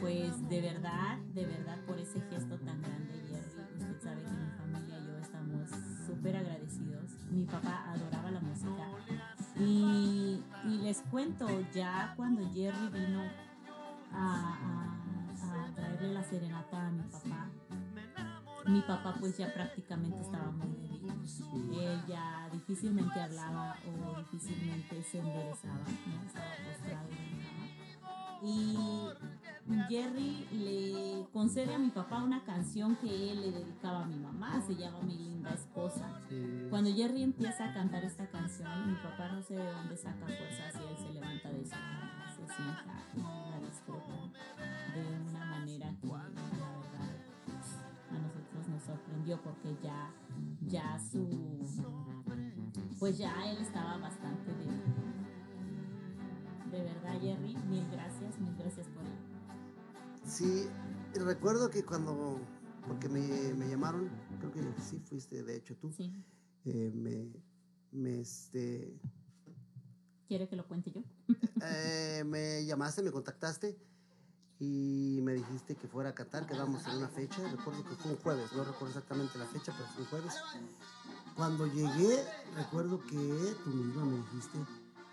[0.06, 4.52] pues de verdad, de verdad por ese gesto tan grande, Jerry, usted sabe que mi
[4.52, 5.70] familia y yo estamos
[6.06, 7.10] súper agradecidos.
[7.32, 8.88] Mi papá adoraba la música
[9.60, 10.44] y,
[10.84, 13.24] les cuento, ya cuando Jerry vino
[14.14, 14.92] a,
[15.42, 17.50] a- traerle la serenata a mi papá,
[18.68, 21.20] mi papá pues ya prácticamente estaba muy débil.
[21.82, 26.28] Él ya difícilmente hablaba o difícilmente se enderezaba, ¿no?
[26.28, 27.10] Estaba postrado.
[28.44, 29.10] Y
[29.90, 34.62] Jerry le concede a mi papá una canción que él le dedicaba a mi mamá,
[34.62, 36.22] se llama Mi linda esposa.
[36.70, 40.76] Cuando Jerry empieza a cantar esta canción, mi papá no sé de dónde saca fuerzas
[40.76, 42.86] y él se levanta de su cama, se sienta
[43.50, 44.14] la disfruta
[44.94, 47.16] de una manera que la verdad
[48.12, 50.12] a nosotros nos sorprendió porque ya,
[50.68, 51.28] ya su,
[53.00, 54.66] pues ya él estaba bastante de,
[56.78, 58.88] de verdad Jerry, mil gracias, mil gracias.
[60.26, 60.68] Sí,
[61.14, 62.40] recuerdo que cuando,
[62.88, 64.10] porque me, me llamaron,
[64.40, 66.12] creo que sí fuiste, de hecho tú, Sí.
[66.66, 67.28] eh, me,
[67.92, 69.00] me, este,
[70.28, 71.04] ¿Quiere que lo cuente yo?
[71.62, 73.78] eh, me llamaste, me contactaste
[74.60, 78.18] y me dijiste que fuera a Qatar, quedamos en una fecha, recuerdo que fue un
[78.18, 80.34] jueves, no recuerdo exactamente la fecha, pero fue un jueves.
[81.36, 82.24] Cuando llegué,
[82.56, 84.58] recuerdo que tú misma me dijiste,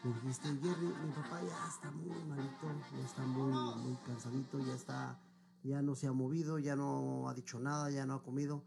[0.04, 4.74] me dijiste, Jerry, mi papá ya está muy malito, ya está muy, muy cansadito, ya
[4.74, 5.20] está,
[5.62, 8.64] ya no se ha movido, ya no ha dicho nada, ya no ha comido.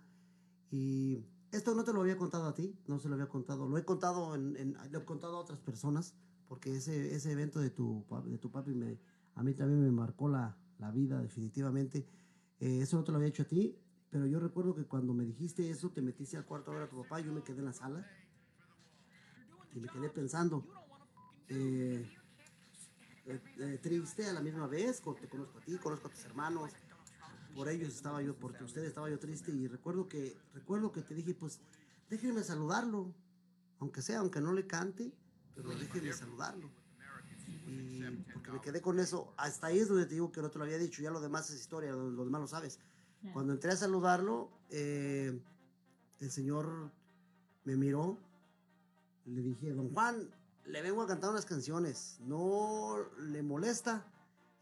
[0.72, 3.78] Y esto no te lo había contado a ti, no se lo había contado, lo
[3.78, 6.16] he contado, en, en- lo he contado a otras personas,
[6.48, 9.00] porque ese, ese evento de tu, de tu papi me,
[9.36, 12.08] a mí también me marcó la, la vida definitivamente.
[12.60, 13.78] Eh, eso no te lo había hecho a ti,
[14.10, 16.90] pero yo recuerdo que cuando me dijiste eso, te metiste al cuarto a ver a
[16.90, 18.06] tu papá, yo me quedé en la sala
[19.74, 20.66] y me quedé pensando,
[21.50, 22.10] eh,
[23.26, 26.72] eh, triste a la misma vez, te conozco a ti, conozco a tus hermanos,
[27.56, 31.16] por ellos estaba yo, por ustedes estaba yo triste y recuerdo que, recuerdo que te
[31.16, 31.60] dije, pues
[32.10, 33.14] déjenme saludarlo,
[33.80, 35.12] aunque sea, aunque no le cante,
[35.56, 36.70] pero déjenme saludarlo.
[37.68, 38.02] Y
[38.34, 40.66] porque me quedé con eso, hasta ahí es donde te digo que no te lo
[40.66, 42.80] había dicho, ya lo demás es historia, lo, lo demás lo sabes.
[43.34, 45.40] Cuando entré a saludarlo, eh,
[46.20, 46.92] el señor
[47.64, 48.20] me miró,
[49.26, 50.30] le dije, don Juan,
[50.68, 54.06] le vengo a cantar unas canciones, no le molesta.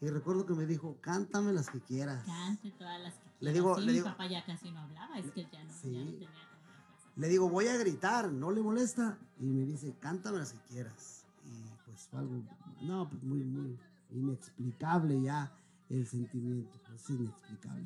[0.01, 2.25] Y recuerdo que me dijo, cántame las que quieras.
[2.25, 3.53] Cante todas las que Le quiera.
[3.53, 5.91] digo- Sí, le mi digo- papá ya casi no hablaba, es que ya no, Sí.
[5.93, 6.29] ya no tenía.
[7.15, 9.17] Le digo, voy a gritar, no le molesta.
[9.39, 11.25] Y me dice, cántame las que quieras.
[11.45, 12.41] Y pues fue algo,
[12.81, 15.51] no, pues muy, muy inexplicable ya
[15.89, 16.77] el sentimiento.
[16.93, 17.85] Es inexplicable.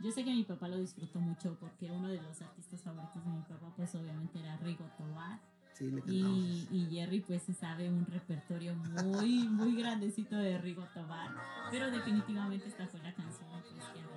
[0.00, 3.30] Yo sé que mi papá lo disfrutó mucho porque uno de los artistas favoritos de
[3.30, 5.40] mi papá pues obviamente era Rigo Tobar
[5.78, 6.38] Sí, le cantamos.
[6.38, 11.30] y, y Jerry pues se sabe un repertorio muy muy grandecito de Rigo Tobar
[11.70, 14.08] pero definitivamente esta fue la canción pues que lo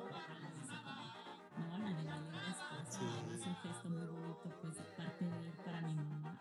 [0.62, 0.76] hizo
[1.54, 3.06] como no la de esposa Sí.
[3.06, 6.38] además un gesto muy bonito pues de parte de él para mi mamá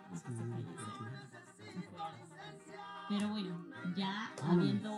[3.08, 3.66] pero bueno
[3.96, 4.90] ya habiendo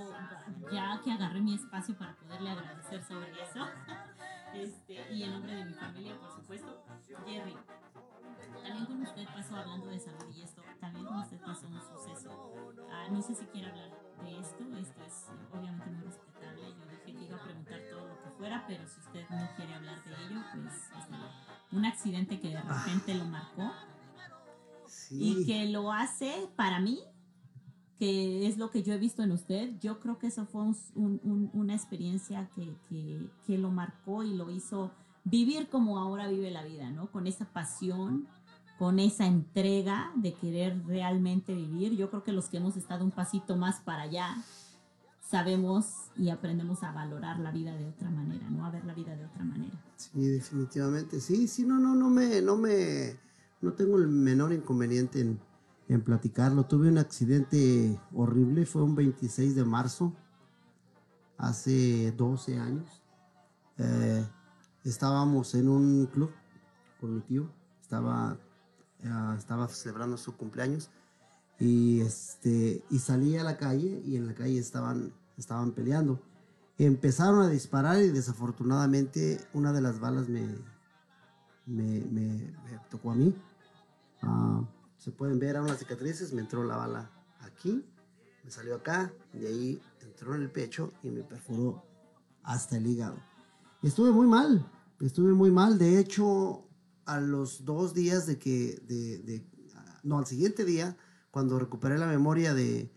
[0.71, 3.67] ya que agarré mi espacio para poderle agradecer sobre eso
[4.55, 6.85] este, y en nombre de mi familia, por supuesto,
[7.27, 7.57] Jerry.
[8.63, 12.53] También con usted pasó hablando de salud y esto, también con usted pasó un suceso.
[12.91, 13.91] Ah, no sé si quiere hablar
[14.23, 16.63] de esto, esto es obviamente muy respetable.
[16.63, 19.75] Yo dije que iba a preguntar todo lo que fuera, pero si usted no quiere
[19.75, 21.23] hablar de ello, pues está bien.
[21.73, 23.73] un accidente que de repente lo marcó
[24.87, 25.41] Sí.
[25.41, 27.01] y que lo hace para mí,
[27.99, 30.77] que es lo que yo he visto en usted, yo creo que eso fue un-
[30.95, 34.91] un- una experiencia que, que- que lo marcó y lo hizo
[35.25, 37.11] vivir como ahora vive la vida, ¿no?
[37.11, 38.27] Con esa pasión,
[38.79, 41.97] con esa entrega de querer realmente vivir.
[41.97, 44.37] Yo creo que los que hemos estado un pasito más para allá,
[45.21, 48.67] sabemos y aprendemos a valorar la vida de otra manera, ¿no?
[48.67, 49.73] A ver la vida de otra manera.
[49.97, 51.21] Sí, definitivamente.
[51.21, 53.19] Sí, sí, no, no, no me, no me,
[53.61, 55.41] no tengo el menor inconveniente en,
[55.89, 56.65] en platicarlo.
[56.67, 60.13] Tuve un accidente horrible, fue un 26 de marzo,
[61.39, 63.03] hace 12 años.
[63.79, 64.25] Eh,
[64.85, 66.31] estábamos en un club
[67.01, 67.51] con mi tío,
[67.81, 68.39] estaba,
[69.37, 70.91] estaba celebrando su cumpleaños
[71.59, 76.21] y este y salí a la calle y en la calle estaban estaban peleando.
[76.79, 80.47] Empezaron a disparar y desafortunadamente una de las balas me
[81.67, 83.35] me, me- me tocó a mí.
[84.23, 84.63] Ah,
[84.99, 87.85] se pueden ver a unas cicatrices me entró la bala aquí
[88.45, 91.83] me salió acá de ahí entró en el pecho y me perforó
[92.45, 93.17] hasta el hígado.
[93.83, 94.65] Estuve muy mal
[95.01, 95.79] estuve muy mal.
[95.79, 96.65] De hecho
[97.07, 99.47] a los dos días de que de, de-
[100.03, 100.97] no al siguiente día
[101.31, 102.91] cuando recuperé la memoria de,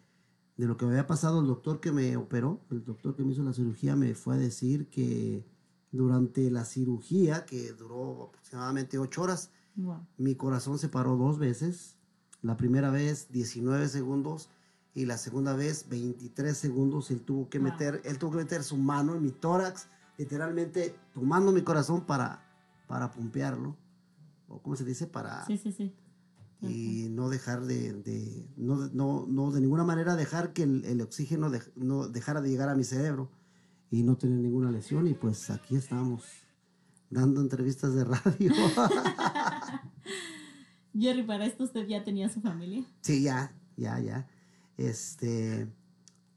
[0.58, 3.32] de lo que me había pasado, el doctor que me operó, el doctor que me
[3.32, 5.46] hizo la cirugía, me fue a decir que
[5.92, 10.06] durante la cirugía, que duró aproximadamente ocho horas, Wow.
[10.18, 11.98] mi corazón se paró dos veces.
[12.42, 14.50] La primera vez 19 segundos
[14.94, 17.12] y la segunda vez 23 segundos.
[17.12, 17.72] Él tuvo que Wow.
[17.72, 19.88] meter, él tuvo que meter su mano en mi tórax,
[20.18, 22.42] literalmente tomando mi corazón para,
[22.88, 23.76] para pumpearlo.
[24.48, 25.94] O cómo se dice, para Sí, sí, sí.
[26.62, 31.02] y no dejar de, de- no, no, no de ninguna manera dejar que el, el
[31.02, 33.30] oxígeno de- no dejara de llegar a mi cerebro.
[33.92, 36.24] y no tener ninguna lesión y pues aquí estamos
[37.10, 38.52] dando entrevistas de radio.
[40.98, 42.86] Jerry, para esto usted ya tenía su familia.
[43.02, 44.28] sí, ya, ya, ya.
[44.78, 45.68] Este,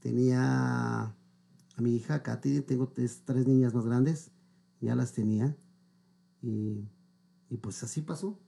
[0.01, 4.31] tenía a mi hija Katy, tengo tres, tres niñas más grandes,
[4.81, 5.57] ya las tenía
[6.43, 6.85] y,
[7.51, 8.39] y pues así pasó.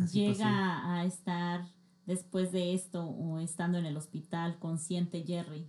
[0.00, 0.88] Así Llega pasó.
[0.88, 1.64] a estar
[2.06, 5.68] después de esto o estando en el hospital consciente Jerry.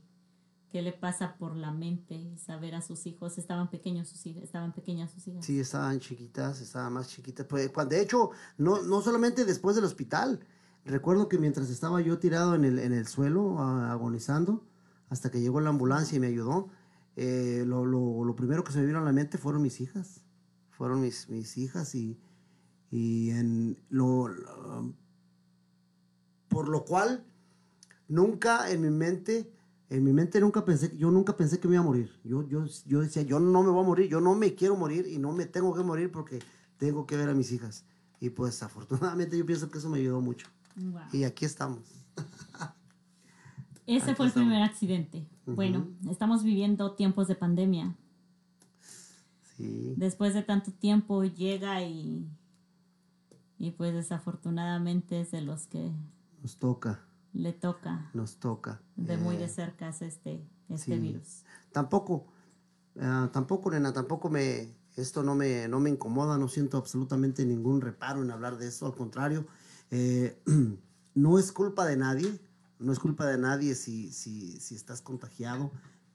[0.70, 3.38] ¿Qué le pasa por la mente saber a sus hijos?
[3.38, 5.46] Estaban pequeños sus hijas, estaban pequeñas sus hijas.
[5.46, 7.46] Sí, estaban chiquitas, estaban más chiquitas.
[7.46, 10.40] Pues, de hecho, no, no solamente después del hospital.
[10.84, 14.66] Recuerdo que mientras estaba yo tirado en el, en el suelo, agonizando,
[15.10, 16.70] hasta que llegó la ambulancia y me ayudó,
[17.18, 20.26] eh, lo, lo- lo primero que se me vino a la mente fueron mis hijas.
[20.72, 22.20] Fueron mis, mis hijas y,
[22.96, 24.94] y en lo, lo-
[26.48, 27.24] por lo cual
[28.08, 29.52] nunca en mi mente,
[29.90, 32.12] en mi mente nunca pensé, yo nunca pensé que me iba a morir.
[32.24, 35.08] Yo, yo, yo decía, yo no me voy a morir, yo no me quiero morir
[35.08, 36.38] y no me tengo que morir porque
[36.78, 37.84] tengo que ver a mis hijas.
[38.20, 40.46] Y pues afortunadamente yo pienso que eso me ayudó mucho.
[40.76, 41.02] Wow.
[41.12, 41.80] Y aquí estamos.
[43.88, 44.34] Ese Aquí fue el estamos.
[44.34, 45.28] primer accidente.
[45.48, 47.96] Bueno, estamos viviendo tiempos de pandemia.
[49.58, 49.94] Sí.
[49.98, 52.26] Después de tanto tiempo llega y,
[53.60, 55.92] y pues desafortunadamente es de los que
[56.42, 57.00] Nos toca,
[57.34, 58.82] le toca nos toca.
[58.96, 61.00] de muy Eh, de cerca este, este sí.
[61.00, 61.44] virus.
[61.72, 62.26] Tampoco,
[63.00, 67.82] ah, tampoco, nena, tampoco me, esto no me, no me incomoda, no siento absolutamente ningún
[67.82, 69.48] reparo en hablar de eso, al contrario,
[69.92, 70.38] eh,
[71.16, 72.40] no es culpa de nadie,
[72.80, 75.72] no es culpa de nadie si, si, si estás contagiado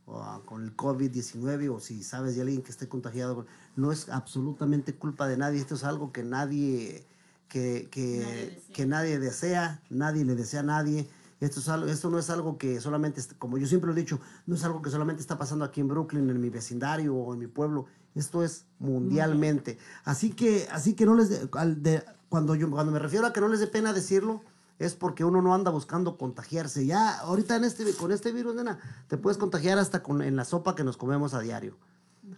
[0.07, 3.93] o, ah, con el COVID-19 o si sabes de alguien que esté contagiado, con- no
[3.93, 7.07] es absolutamente culpa de nadie, esto es algo que nadie,
[7.49, 8.73] que, que, Nadie desea.
[8.75, 11.09] que nadie desea, nadie le desea a nadie.
[11.41, 14.19] Esto, es algo, esto no es algo que solamente, como yo siempre lo he dicho,
[14.47, 17.39] no es algo que solamente está pasando aquí en Brooklyn, en mi vecindario o en
[17.39, 17.87] mi pueblo.
[18.15, 19.79] Esto es mundialmente.
[20.05, 23.33] Así que, así que no les, de- al de- cuando yo, cuando me refiero a
[23.33, 24.43] que no les dé pena decirlo,
[24.81, 26.85] es porque uno no anda buscando contagiarse.
[26.87, 28.79] Ya, ahorita en este, con este virus, nena,
[29.09, 31.77] te puedes contagiar hasta con, en la sopa que nos comemos a diario.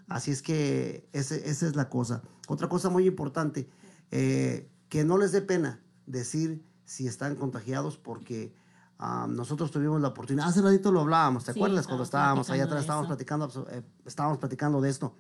[0.09, 2.23] Así es que ese- esa es la cosa.
[2.49, 3.69] Otra cosa muy importante,
[4.11, 8.53] eh, que no les dé pena decir si están contagiados porque
[8.99, 11.87] ah, nosotros tuvimos la oportunidad, hace ratito lo hablábamos, ¿te Sí, acuerdas?
[11.87, 15.17] Cuando estábamos estábamos allá atrás, estábamos platicando, eh, estábamos platicando de esto.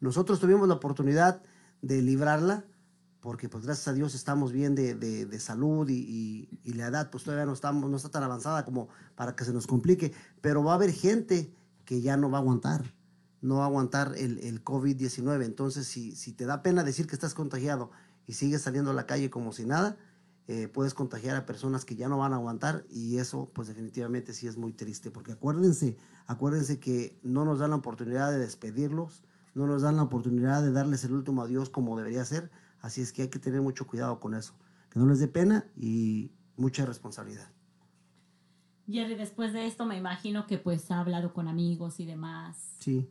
[0.00, 1.42] Nosotros tuvimos la oportunidad
[1.82, 2.64] de librarla
[3.20, 6.86] porque pues gracias a Dios estamos bien de, de- de salud y, y- y la
[6.86, 10.12] edad pues todavía no, estamos, no está tan avanzada como para que se nos complique,
[10.40, 11.52] pero va a haber gente
[11.84, 12.94] que ya no va a aguantar,
[13.40, 15.44] no va a aguantar el, el COVID-19.
[15.44, 17.90] Entonces, si, si te da pena decir que estás contagiado
[18.28, 19.96] y sigues saliendo a la calle como si nada,
[20.46, 24.32] eh, puedes contagiar a personas que ya no van a aguantar y eso pues definitivamente
[24.32, 29.24] sí es muy triste, porque acuérdense, acuérdense que no nos dan la oportunidad de despedirlos,
[29.54, 32.50] no nos dan la oportunidad de darles el último adiós como debería ser,
[32.80, 34.54] así es que hay que tener mucho cuidado con eso,
[34.90, 37.50] que no les dé pena y mucha responsabilidad.
[38.86, 42.74] Jerry, después de esto me imagino que pues ha hablado con amigos y demás.
[42.78, 43.10] Sí.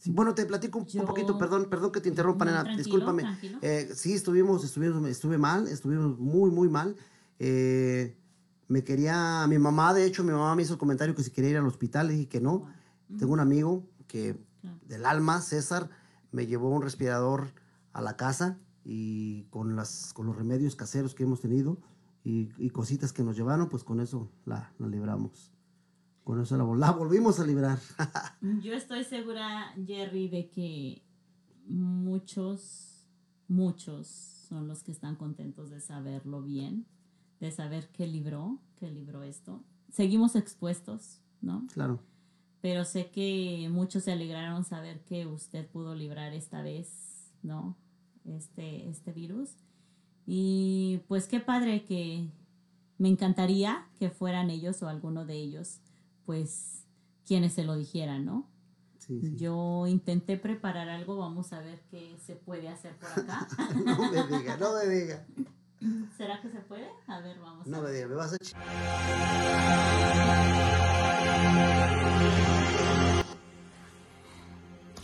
[0.00, 3.22] Sí, bueno, te platico un, poquito, perdón, perdón que te interrumpa, No, nena, discúlpame.
[3.60, 6.96] Eh, sí, estuvimos, estuvimos, estuve mal, estuvimos muy, muy mal.
[7.38, 8.16] Eh,
[8.66, 11.50] me quería, mi mamá, de hecho, mi mamá me hizo el comentario que si quería
[11.50, 12.66] ir al hospital, le dije que no.
[13.18, 14.78] Tengo un amigo que, Claro.
[14.86, 15.90] del alma, César,
[16.32, 17.52] me llevó un respirador
[17.92, 21.78] a la casa y con, las, con los remedios caseros que hemos tenido
[22.24, 25.52] y, y cositas que nos llevaron, pues con eso la, la libramos.
[26.24, 27.78] Con eso la, vol- la volvimos a librar.
[28.62, 31.02] Yo estoy segura, Jerry, de que
[31.66, 33.04] muchos,
[33.48, 34.06] muchos
[34.48, 36.86] son los que están contentos de saberlo bien,
[37.40, 39.62] de saber que libró, que libró esto.
[39.92, 41.66] Seguimos expuestos, ¿no?
[41.72, 42.00] claro.
[42.60, 47.74] Pero sé que muchos se alegraron saber que usted pudo librar esta vez, ¿no?
[48.26, 49.54] Este, este virus.
[50.26, 52.28] Y pues qué padre que
[52.98, 55.78] me encantaría que fueran ellos o alguno de ellos,
[56.30, 56.84] pues
[57.26, 58.48] quienes se lo dijeran, ¿no?
[59.00, 59.34] Sí, sí.
[59.36, 63.48] Yo intenté preparar algo, vamos a ver qué se puede hacer por acá.
[63.84, 65.26] No me diga, no me diga.
[66.16, 66.86] ¿Será que se puede?
[67.08, 67.94] A ver, vamos No a me ver.
[67.96, 69.60] diga, me vas a ch-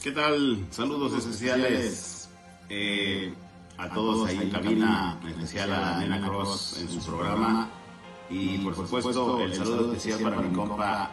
[0.02, 0.66] ¿Qué tal?
[0.70, 2.28] Saludos especiales
[2.68, 3.34] eh,
[3.78, 7.70] a todos ahí en cabina, en especial a Nena Cross en su programa.
[8.28, 11.10] Y por supuesto, el saludo especial para mi compa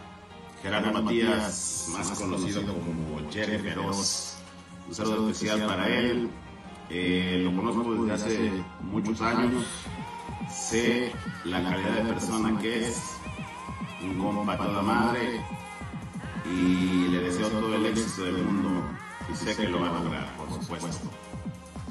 [0.62, 4.38] Gerardo Matías, más conocido como Jerry Feroz.
[4.88, 6.30] Un saludo especial para él.
[6.90, 8.52] Eh, lo conozco desde hace
[8.82, 9.66] muchos años.
[10.50, 11.12] Sé
[11.46, 13.18] la calidad de persona que es.
[14.02, 15.42] Un compa toda madre
[16.46, 17.48] y le deseo
[17.86, 18.84] éxito del mundo
[19.32, 21.10] y sé que lo va a lograr, por supuesto.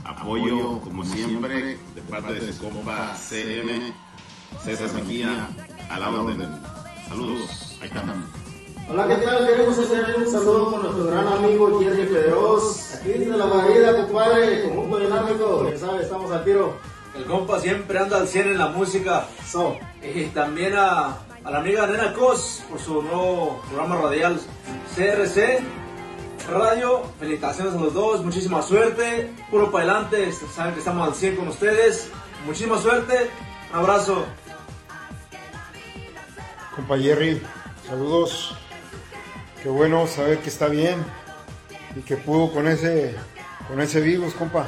[0.04, 3.92] Apoyo, como siempre, de parte de su compa CM,
[4.64, 5.48] César Mejía,
[5.90, 6.48] a la orden.
[7.08, 8.24] Saludos, ahí están.
[8.88, 9.46] Hola, ¿qué tal?
[9.46, 12.94] Queremos hacer un saludo con nuestro gran amigo Jerry Pedros.
[12.94, 15.70] Aquí desde la guarida, compadre, conjunto dinámico.
[15.70, 16.74] Ya sabes, estamos al tiro.
[17.14, 19.26] El compa siempre anda al 100 en la música.
[19.46, 24.40] So, y también a, a la amiga Nena Cos por su nuevo programa radial
[24.94, 25.60] CRC
[26.50, 27.02] Radio.
[27.18, 29.32] Felicitaciones a los dos, muchísima suerte.
[29.50, 32.10] Puro para adelante, saben que estamos al 100 con ustedes.
[32.46, 33.30] Muchísima suerte.
[33.72, 34.24] Un abrazo.
[36.74, 37.42] Compa Jerry,
[37.86, 38.56] saludos.
[39.62, 41.04] Qué bueno saber que está bien
[41.94, 43.14] y que pudo con ese,
[43.68, 44.66] con ese virus, compa.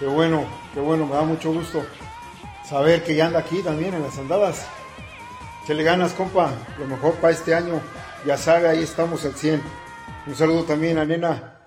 [0.00, 1.84] Qué bueno, qué bueno, me da mucho gusto
[2.68, 4.66] saber que ya anda aquí también en las andadas.
[5.68, 6.50] Se le ganas, compa,
[6.80, 7.80] lo mejor para este año.
[8.26, 9.62] Ya sabe, ahí estamos al 100.
[10.26, 11.58] Un saludo también a Nena.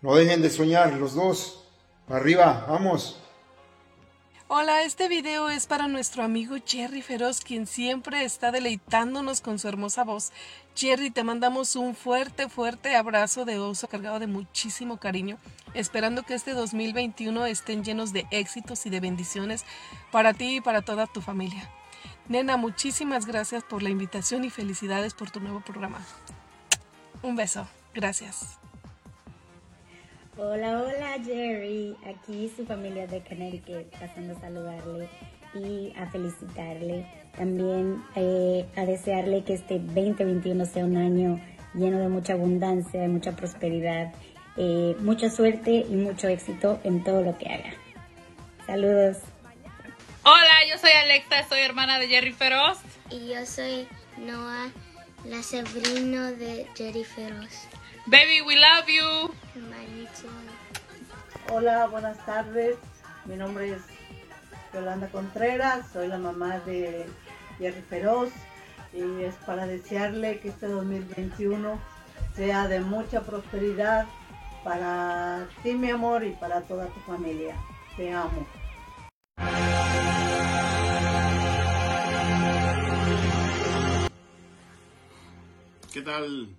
[0.00, 1.62] No dejen de soñar, los dos.
[2.08, 3.20] Arriba, vamos.
[4.52, 9.68] Hola, este video es para nuestro amigo Jerry Feroz, quien siempre está deleitándonos con su
[9.68, 10.32] hermosa voz.
[10.74, 15.38] Jerry, te mandamos un fuerte, fuerte abrazo de oso cargado de muchísimo cariño,
[15.72, 19.64] esperando que este 2021 estén llenos de éxitos y de bendiciones
[20.10, 21.70] para ti y para toda tu familia.
[22.26, 26.04] Nena, muchísimas gracias por la invitación y felicidades por tu nuevo programa.
[27.22, 28.59] Un beso, gracias.
[30.42, 35.06] Hola, hola Jerry, aquí su familia de Connecticut, pasando a saludarle
[35.52, 37.06] y a felicitarle.
[37.36, 41.38] También eh, a desearle que este 2021 sea un año
[41.74, 44.14] lleno de mucha abundancia, de mucha prosperidad,
[44.56, 47.74] eh, mucha suerte y mucho éxito en todo lo que haga.
[48.66, 49.18] Saludos.
[50.22, 52.78] Hola, yo soy Alexa, soy hermana de Jerry Feroz.
[53.10, 53.86] Y yo soy
[54.16, 54.70] Noah,
[55.26, 57.68] la sobrino de Jerry Feroz.
[58.10, 59.30] Baby, we love you.
[61.48, 62.76] Hola, buenas tardes.
[63.24, 63.82] Mi nombre es
[64.74, 67.06] Yolanda Contreras, soy la mamá de
[67.58, 68.32] Jerry Feroz
[68.92, 71.78] y es para desearle que este 2021
[72.34, 74.06] sea de mucha prosperidad
[74.64, 77.54] para ti, mi amor, y para toda tu familia.
[77.96, 78.44] Te amo.
[85.92, 86.56] ¿Qué tal?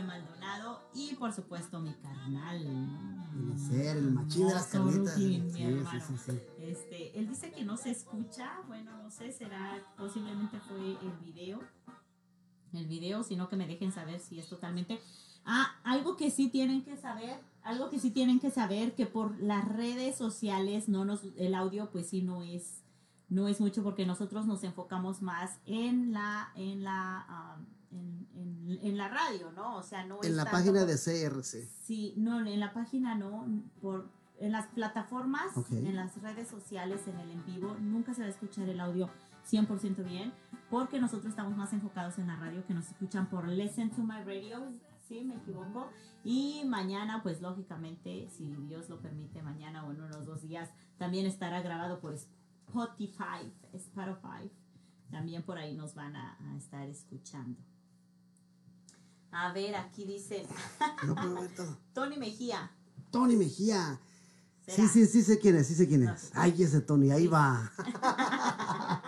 [0.00, 2.62] Pepe Maldonado y por supuesto mi carnal.
[2.62, 5.14] El ser, el machín de las carnitas.
[5.14, 6.40] Sí, sí, sí, sí.
[6.58, 11.60] Este, él dice que no se escucha, bueno, no sé, será, posiblemente fue el video,
[12.72, 15.00] el video, sino que me dejen saber si es totalmente...
[15.46, 19.40] Ah, algo que sí tienen que saber, algo que sí tienen que saber, que por
[19.40, 22.84] las redes sociales no nos, el audio pues sí no es,
[23.30, 27.56] no es mucho porque nosotros nos enfocamos más en la, en la, ah,
[27.90, 29.76] en, en- en la radio, ¿no?
[29.76, 31.68] O sea, no es En la tanto página por- de CRC.
[31.82, 33.46] Sí, no, en la página no,
[33.80, 38.26] por en las plataformas, en las redes sociales, en el en vivo, nunca se va
[38.28, 39.10] a escuchar el audio
[39.50, 40.32] 100% bien,
[40.70, 44.22] porque nosotros estamos más enfocados en la radio, que nos escuchan por Listen to My
[44.24, 44.72] Radio,
[45.06, 45.90] sí, me equivoco,
[46.24, 51.26] y mañana, pues lógicamente, si Dios lo permite, mañana o en unos dos días, también
[51.26, 54.50] estará grabado por Spotify, Spotify,
[55.10, 57.60] también por ahí nos van a, a estar escuchando.
[59.32, 60.46] A ver, aquí dice
[61.06, 61.76] No puedo ver todo.
[61.94, 62.70] Tony Mejía.
[63.10, 63.98] Tony Mejía.
[64.66, 64.88] Sí, ¿Será?
[64.88, 66.30] sí, sí sé quién es, sí sé quién es.
[66.34, 67.70] Ay, ese Tony, ahí va.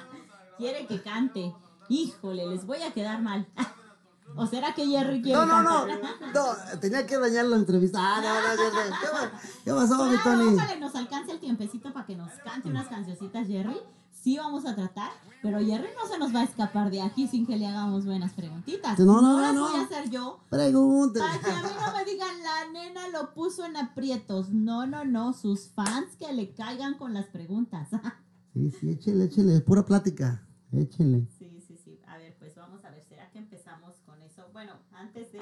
[0.59, 1.55] Quiere que cante.
[1.89, 3.47] Híjole, les voy a quedar mal.
[4.37, 6.33] ¿O será que Jerry quiere No, no, no, cantar?
[6.73, 7.99] no, tenía que dañar la entrevista.
[8.01, 8.95] Ah, no, no, Jerry.
[9.01, 10.55] ¿Qué, pa- qué pasó, mi Claro, Tony?
[10.55, 13.77] ojalá nos alcance el tiempecito para que nos cante unas cancioncitas, Jerry.
[14.23, 15.11] Sí vamos a tratar,
[15.43, 18.33] pero Jerry no se nos va a escapar de aquí sin que le hagamos buenas
[18.35, 18.97] preguntitas.
[19.01, 19.69] No, no, no, las no.
[19.69, 20.39] voy a hacer yo.
[20.49, 21.25] Pregúntele.
[21.27, 24.51] Para que a mí no me digan, la nena lo puso en aprietos.
[24.51, 27.89] No, no, no, sus fans que le caigan con las preguntas.
[28.53, 30.47] Sí, sí, échele, échele, pura plática.
[30.73, 31.27] Échele.
[31.39, 31.99] Sí, sí, sí.
[32.07, 34.47] A ver, pues vamos a ver, ¿será que empezamos con eso?
[34.53, 35.41] Bueno, antes de...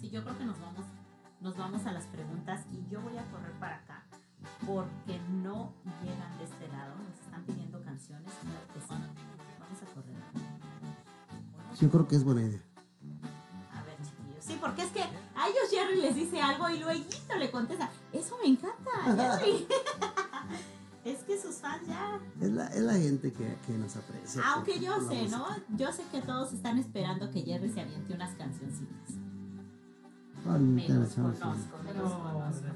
[0.00, 0.86] Sí, yo creo que nos vamos,
[1.42, 4.06] nos vamos a las preguntas y yo voy a correr para acá
[4.66, 6.94] porque no llegan de este lado.
[8.20, 8.86] Nos están pidiendo canciones, claro que sí.
[9.60, 11.80] Vamos a correr.
[11.80, 12.62] Yo creo que es buena idea.
[13.72, 14.44] A ver, chiquillos.
[14.44, 17.00] Sí, porque es que a ellos Jerry les dice algo y luego
[17.38, 17.90] le contesta.
[18.12, 19.66] Eso me encanta, Jerry.
[21.04, 24.42] es que sus fans ya Es la, es la gente que, que nos aprecia.
[24.52, 25.38] Aunque yo sé, música.
[25.38, 25.46] ¿no?
[25.76, 29.16] Yo sé que todos están esperando que Jerry se aviente unas cancioncitas.
[30.46, 31.46] Ahorita Me la los conozco,
[31.84, 32.66] me los conozco.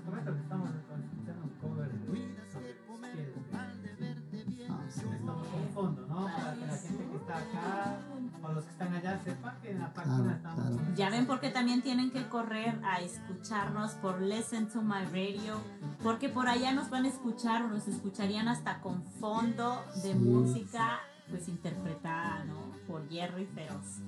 [6.16, 6.24] ¿No?
[6.26, 7.98] Para que la gente que está acá
[8.42, 10.80] o los que están allá sepan que en la página estamos.
[10.96, 15.60] Ya ven porque también tienen que correr a escucharnos por Listen to My Radio,
[16.02, 20.18] porque por allá nos van a escuchar o nos escucharían hasta con fondo de Sí.
[20.18, 22.54] música, pues interpretada, ¿no?
[22.86, 24.00] Por Jerry Feroz.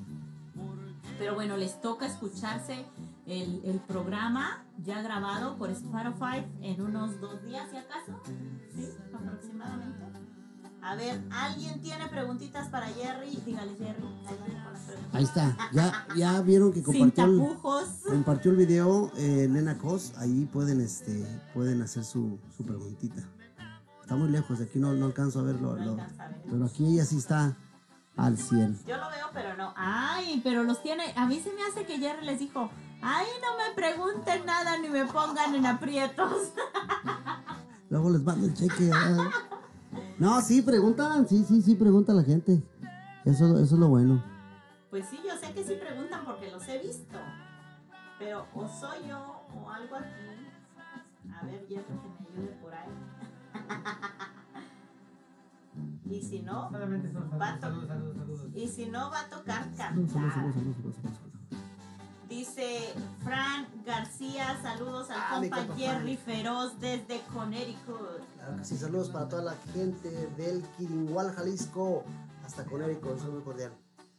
[1.18, 2.84] Pero bueno, les toca escucharse
[3.26, 8.20] el, el programa ya grabado por Spotify en unos dos días, si acaso,
[8.74, 8.88] ¿sí?
[9.12, 10.17] Aproximadamente.
[10.82, 13.36] A ver, ¿alguien tiene preguntitas para Jerry?
[13.44, 14.04] Dígale, Jerry.
[15.12, 15.56] ahí está.
[15.72, 17.88] Ya, ya vieron que Sin compartió el, tapujos.
[18.08, 20.12] compartió el video eh, Nena Cos.
[20.18, 23.22] Ahí pueden, este, pueden hacer su, su preguntita.
[24.02, 25.76] Está muy lejos, de aquí no, no alcanzo a verlo.
[25.76, 26.42] No lo- alcanza a ver.
[26.48, 27.56] pero aquí ella sí está
[28.16, 28.78] al 100.
[28.86, 29.74] Yo lo veo, pero no.
[29.76, 31.12] Ay, pero los tiene.
[31.16, 32.70] A mí se me hace que Jerry les dijo:
[33.02, 36.52] Ay, no me pregunten nada ni me pongan en aprietos.
[37.90, 38.90] Luego les mando el cheque.
[40.18, 41.28] No, sí, preguntan.
[41.28, 42.62] Sí, sí, sí, pregunta la gente.
[43.24, 44.22] Eso, eso es lo bueno.
[44.90, 47.18] Pues sí, yo sé que sí preguntan porque los he visto.
[48.18, 50.06] Pero o soy yo o algo aquí.
[51.32, 52.88] A ver, Jerry, que me ayude por ahí.
[56.10, 58.46] y si no, saludos, to- saludos, saludos, saludos.
[58.54, 59.90] y si no, va a tocar cantar.
[59.90, 61.18] saludos, saludos, saludos, saludos, saludos.
[62.28, 62.92] Dice
[63.24, 68.20] Fran García, saludos al Ah, compa compa Jerry Feroz desde Connecticut.
[68.34, 72.04] Claro que sí, saludos para toda la gente del Quiringual, Jalisco,
[72.44, 73.72] hasta eso es muy cordial.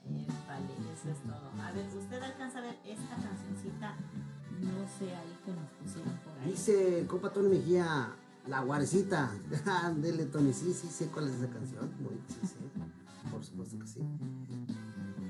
[0.05, 1.63] Vale, eso es todo.
[1.63, 3.95] A ver, ¿usted alcanza a ver esta cancioncita?
[4.59, 6.49] No sé ahí que nos pusieron por ahí.
[6.49, 8.09] Dice compa Tony Mejía,
[8.47, 9.31] La Guarecita.
[9.97, 11.93] Dele, Tony, sí, sí, sé cuál es esa canción.
[11.99, 12.55] Muy, sí, sí,
[13.29, 14.01] por supuesto que sí.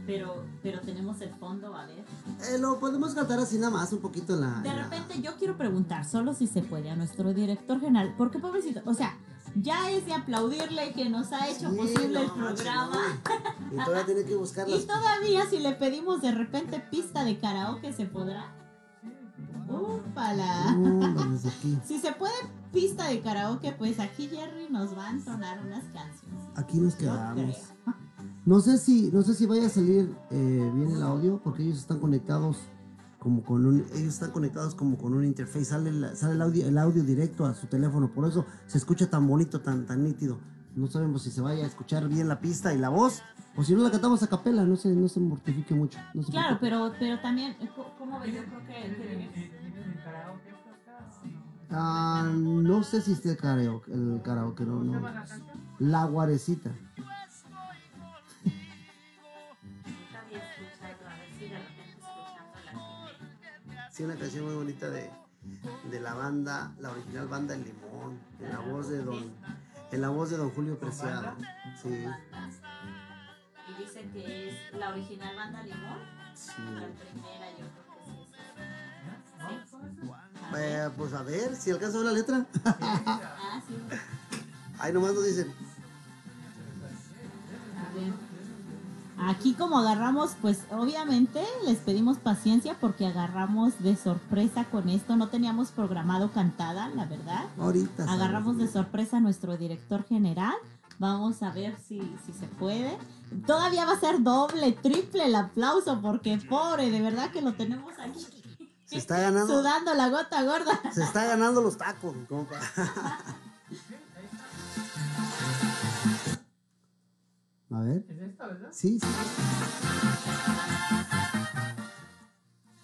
[0.09, 2.03] Pero, pero tenemos el fondo, a ver.
[2.49, 4.59] Eh, lo podemos cantar así nada más, un poquito la...
[4.61, 8.39] De la- repente yo quiero preguntar, solo si se puede, a nuestro director general, porque
[8.39, 9.15] pobrecito, o sea,
[9.53, 12.97] ya es de aplaudirle que nos ha hecho Sí, posible el no, programa.
[13.71, 14.81] Y todavía tiene que buscar las...
[14.81, 18.51] Y todavía si le pedimos de repente pista de karaoke, ¿se podrá?
[19.69, 20.69] ¡Úpala!
[21.45, 21.77] Aquí.
[21.85, 22.33] Si se puede
[22.73, 26.43] pista de karaoke, pues aquí Jerry nos va a entonar unas canciones.
[26.55, 27.57] Aquí nos quedamos.
[28.49, 31.77] No sé si, no sé si vaya a salir eh, bien el audio, porque ellos
[31.77, 32.57] están conectados
[33.19, 36.65] como con un, ellos están conectados como con un interface, sale, la- sale el audio,
[36.67, 40.39] el audio directo a su teléfono, por eso se escucha tan bonito, tan, tan nítido.
[40.75, 43.21] no sabemos si se vaya a escuchar bien la pista y la voz,
[43.55, 45.99] o si no la cantamos a capela, no se, no se mortifique mucho.
[46.15, 47.69] no se Claro, pero, pero también, eh,
[47.99, 48.33] ¿cómo ves?
[48.33, 48.73] Yo creo que...
[48.73, 49.59] que-
[51.71, 54.99] Ah, no sé si esté el karaoke, el karaoke, no, no.
[55.77, 56.71] La guarecita.
[63.99, 65.09] Sí, una canción muy bonita de,
[65.91, 69.33] de la banda, la original banda El Limón, en la voz de don,
[69.91, 71.35] en la voz de don Julio Preciado.
[71.83, 72.05] Sí,
[73.67, 75.99] Y dicen que es la original banda Limón.
[76.33, 76.53] sí.
[76.75, 78.29] La primera, yo creo que sí es.
[79.99, 80.11] Sí.
[80.55, 82.45] Eh, pues a ver si alcanza la letra.
[82.63, 83.75] Ah, sí.
[84.79, 85.53] Ahí nomás nos dicen.
[87.77, 88.28] A ver.
[89.21, 95.15] Aquí como agarramos, pues obviamente les pedimos paciencia porque agarramos de sorpresa con esto.
[95.17, 97.45] No teníamos programado cantada, la verdad.
[97.57, 98.11] Ahorita.
[98.11, 100.55] Agarramos de sorpresa a nuestro director general.
[100.99, 102.97] Vamos a ver si, si se puede.
[103.45, 107.93] Todavía va a ser doble, triple el aplauso porque pobre, de verdad que lo tenemos
[107.99, 108.25] aquí.
[108.85, 109.53] Se está ganando.
[109.53, 110.79] Sudando la gota gorda.
[110.93, 112.55] Se está ganando los tacos, compa.
[117.71, 118.03] A ver.
[118.09, 118.69] ¿Es esta, verdad?
[118.71, 119.07] Sí, sí.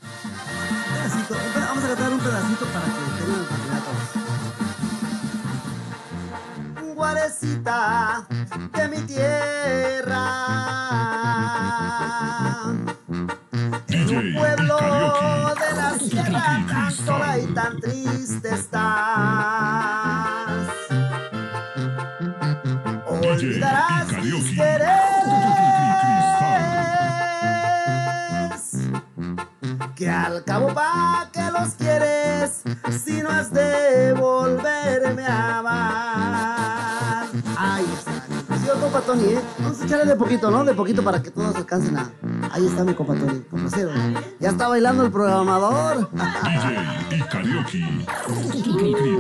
[0.04, 0.10] Un
[0.94, 1.34] pedacito.
[1.34, 4.10] un Vamos a cantar un pedacito para que tengan la todos.
[6.96, 8.28] Guarecita
[8.74, 10.24] de mi tierra.
[13.88, 14.78] En un pueblo
[15.56, 18.86] de la sierra tan sola y tan triste estás.
[23.08, 23.95] Olvidarás
[30.26, 32.64] al cabo pa' que los quieres
[33.04, 37.28] si no has de volverme a amar.
[37.56, 38.26] Ahí está.
[38.58, 39.42] Sí, compa Tony, ¿eh?
[39.60, 40.66] Vamos a echarle de poquito, ¿no?
[40.66, 42.10] De poquito para que todos alcancen a.
[42.52, 43.92] Ahí está mi compa Tony, complacido.
[44.40, 46.10] Ya está bailando el programador.
[46.16, 47.84] DJ y karaoke.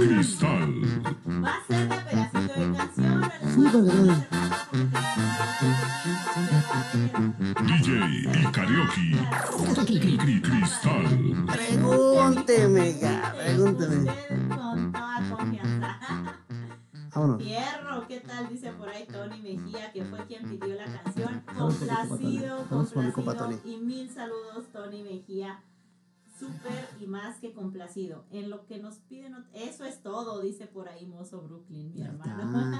[0.07, 0.81] Cristal.
[1.43, 4.25] Va a ser de pedacito de canción.
[6.35, 7.89] DJ
[8.27, 10.41] y karaoke.
[10.41, 11.45] Cristal.
[11.47, 14.05] Pregúnteme, ya, pregúnteme.
[14.49, 15.99] Con toda confianza.
[17.13, 17.41] Vámonos.
[17.41, 18.49] Fierro, ¿qué tal?
[18.49, 21.41] Dice por ahí Tony Mejía, que fue quien pidió la canción.
[21.57, 22.65] Complacido,
[23.13, 23.23] complacido.
[23.65, 25.63] Y mil saludos, Tony Mejía.
[26.37, 28.25] Súper y más que complacido.
[28.29, 32.77] En lo que nos piden, eso es todo, dice por ahí Mozo Brooklyn, mi hermano.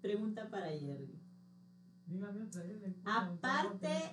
[0.00, 1.16] Pregunta para Jerry.
[2.06, 2.80] Dígame otra vez.
[2.82, 4.10] le- Aparte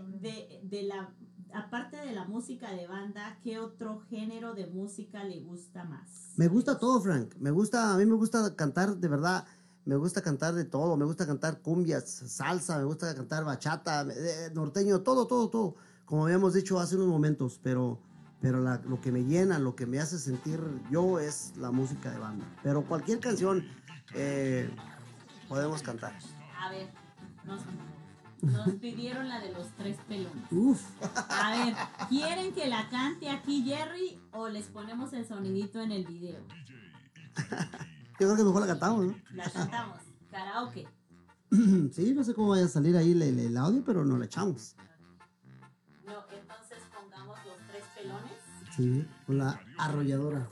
[0.70, 1.10] de, la
[1.54, 6.34] aparte de la música de banda, ¿qué otro género de música le gusta más?
[6.38, 7.34] Me gusta todo, Frank.
[7.40, 9.46] Me gusta, a mí me gusta cantar de verdad.
[9.86, 10.96] Me gusta cantar de todo.
[10.98, 15.76] Me gusta cantar cumbias, salsa, me gusta cantar bachata, eh, norteño, todo, todo, todo.
[16.06, 18.00] Como habíamos dicho hace unos momentos, pero,
[18.42, 20.60] pero la- lo que me llena, lo que me hace sentir
[20.92, 22.46] yo es la música de banda.
[22.64, 23.64] Pero cualquier canción
[24.14, 24.70] eh,
[25.48, 26.14] podemos cantar.
[26.60, 26.90] A ver,
[27.46, 27.62] nos,
[28.42, 30.44] nos pidieron la de los tres pelones.
[30.52, 30.82] Uf.
[31.30, 31.76] A ver,
[32.10, 36.40] ¿quieren que la cante aquí Jerry o les ponemos el sonidito en el video?
[38.20, 39.16] Yo creo que mejor la cantamos, ¿no?
[39.34, 39.98] La cantamos.
[40.32, 40.88] Karaoke.
[41.92, 44.26] sí, no sé cómo vaya a salir ahí el, el- el audio, pero no la
[44.26, 44.76] echamos.
[46.06, 48.32] No, entonces pongamos los tres pelones.
[48.76, 50.48] Sí, con la arrolladora.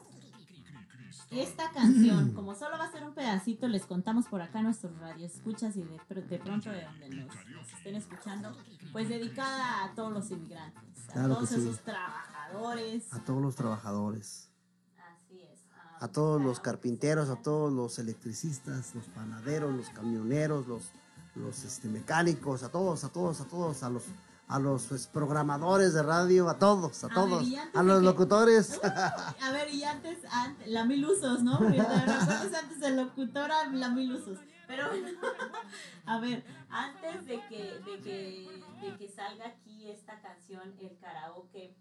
[1.29, 5.75] Esta canción, como solo va a ser un pedacito, les contamos por acá nuestros radioescuchas
[5.75, 8.55] y de, de pronto de donde nos, estén escuchando,
[8.93, 11.55] pues dedicada a todos los inmigrantes, a Claro todos sí.
[11.55, 13.13] esos trabajadores.
[13.13, 14.49] A todos los trabajadores.
[14.97, 15.59] Así es.
[15.99, 20.91] a todos los carpinteros, a todos los electricistas, los panaderos, los camioneros, los,
[21.35, 24.03] los este, mecánicos, a todos, a todos, a todos, a los,
[24.47, 27.99] a los pues, programadores de radio, a todos, a A todos, ver, a de los
[27.99, 28.79] que- locutores.
[29.41, 31.57] A ver, y antes, antes la mil usos, ¿no?
[31.57, 34.39] ¿Te recuerdas antes el locutor a la mil usos?
[34.67, 35.07] Pero bueno,
[36.05, 41.75] a ver, antes de que, de que, de que salga aquí esta canción, el karaoke,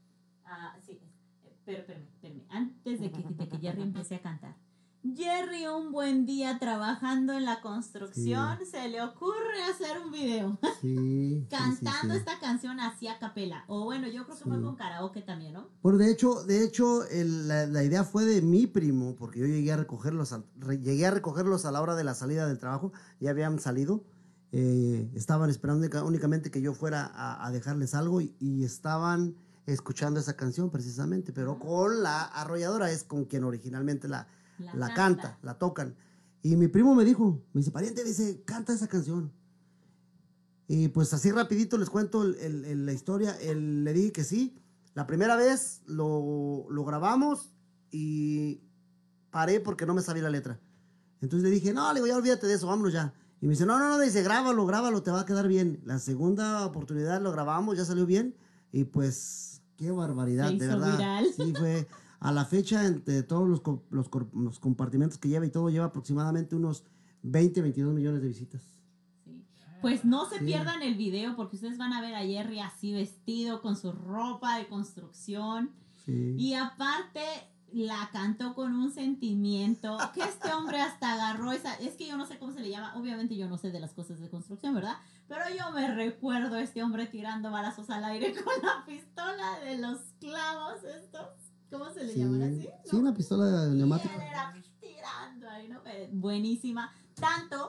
[0.45, 1.01] ah, sí,
[1.45, 4.55] eh, pero, espérame, espérame, antes de que, de que Jerry empiece a cantar.
[5.15, 10.59] Jerry, un buen día trabajando en la construcción, se le ocurre hacer un video.
[10.81, 13.65] Sí, cantando sí, esta canción así a capela.
[13.69, 15.69] O bueno, yo creo que fue con karaoke también, ¿no?
[15.83, 19.47] Bueno, de hecho, de hecho, el- la, la idea fue de mi primo, porque yo
[19.47, 22.93] llegué a recogerlos, re- llegué a recogerlos a la hora de la salida del trabajo,
[23.21, 24.03] ya habían salido,
[24.53, 29.37] eh, estaban esperando única- únicamente que yo fuera a, a dejarles algo y, y estaban
[29.67, 34.29] escuchando esa canción precisamente, pero con la arrolladora es con quien originalmente la,
[34.59, 35.23] La la canta.
[35.23, 35.95] canta, la tocan.
[36.43, 39.33] Y mi primo me dijo, me dice, pariente, dice, canta esa canción.
[40.69, 43.37] Y pues así rapidito les cuento el- el- el- la historia.
[43.41, 44.57] Le dije que sí.
[44.95, 47.53] La primera vez lo, lo grabamos
[47.91, 48.61] y
[49.31, 50.59] paré porque no me sabía la letra.
[51.21, 53.13] Entonces le dije, no, le digo, ya olvídate de eso, vámonos ya.
[53.41, 55.81] Y me dice, no, no, no, dice, grábalo, grábalo, te va a quedar bien.
[55.85, 58.35] La segunda oportunidad lo grabamos, ya salió bien.
[58.73, 60.97] Y pues, qué barbaridad, de verdad.
[60.97, 61.27] viral.
[61.37, 61.87] Sí, fue
[62.21, 63.63] a la fecha, entre todos los,
[64.33, 66.85] los, compartimentos que lleva y todo, lleva aproximadamente unos
[67.23, 68.63] 20, 22 millones de visitas.
[69.81, 70.47] Pues no se Sí.
[70.47, 74.59] pierdan el video porque ustedes van a ver a Jerry así vestido con su ropa
[74.59, 75.71] de construcción.
[76.05, 76.35] Sí.
[76.39, 77.21] Y aparte
[77.73, 82.25] la cantó con un sentimiento que este hombre hasta agarró esa, es que yo no
[82.25, 84.97] sé cómo se le llama, obviamente yo no sé de las cosas de construcción, ¿verdad?
[85.29, 89.79] Pero yo me recuerdo a este hombre tirando balazos al aire con la pistola de
[89.79, 91.29] los clavos estos,
[91.79, 92.69] ¿cómo se le Sí, así?
[92.85, 94.15] sí, una pistola neumática.
[94.81, 95.81] Tirando ahí, ¿no?
[95.87, 96.93] Eh, Buenísima.
[97.15, 97.69] Tanto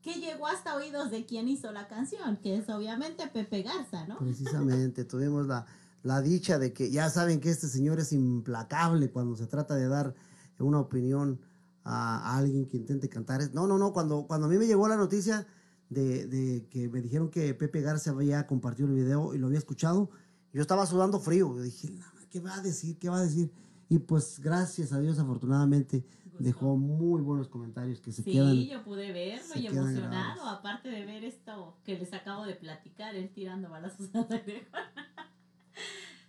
[0.00, 4.18] que llegó hasta oídos de quien hizo la canción, que es obviamente Pepe Garza, ¿no?
[4.18, 5.66] Precisamente, tuvimos la,
[6.02, 9.86] la dicha de que ya saben que este señor es implacable cuando se trata de
[9.88, 10.14] dar
[10.58, 11.40] una opinión
[11.84, 13.40] a, a alguien que intente cantar.
[13.54, 15.46] No, no, no, cuando, cuando a mí me llegó la noticia
[15.88, 19.58] de, de que me dijeron que Pepe Garza había compartido el video y lo había
[19.58, 20.10] escuchado,
[20.52, 21.54] yo estaba sudando frío.
[21.56, 22.98] Yo dije, "No, ¿qué va a decir?
[22.98, 23.52] ¿Qué va a decir?
[23.88, 26.04] Y pues gracias a Dios, afortunadamente,
[26.38, 28.56] dejó muy buenos comentarios que se Sí, quedan.
[28.64, 30.58] yo pude verlo y emocionado, grabados.
[30.58, 34.66] aparte de ver esto que les acabo de platicar, él tirando balazos al aire.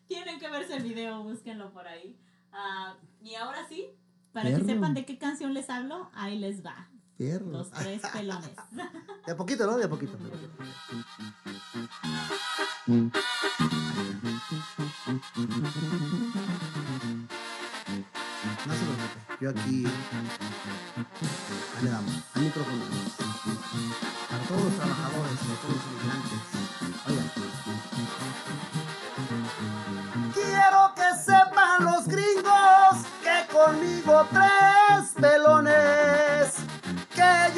[0.08, 2.20] Tienen que verse el video, búsquenlo por ahí.
[2.52, 3.88] Ah, y ahora sí,
[4.34, 6.90] para que sepan de qué canción les hablo, ahí les va.
[7.18, 7.50] Perro.
[7.50, 8.52] Los tres pelones.
[9.26, 9.78] De a poquito, ¿no?
[9.78, 10.18] De a poquito.
[15.36, 16.38] No se preocupe,
[19.42, 19.88] yo aquí
[21.82, 22.84] le damos al micrófono.
[24.30, 26.40] Para todos los trabajadores, para todos los migrantes.
[27.08, 27.30] Oigan.
[30.36, 36.03] Quiero que sepan los gringos que conmigo tres pelones,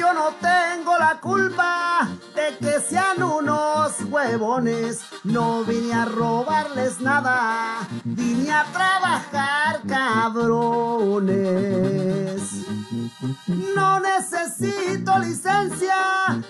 [0.06, 5.04] yo no tengo la culpa de que sean unos huevones.
[5.24, 11.32] No vine a robarles nada, vine a trabajar cabrones.
[13.74, 15.96] No necesito licencia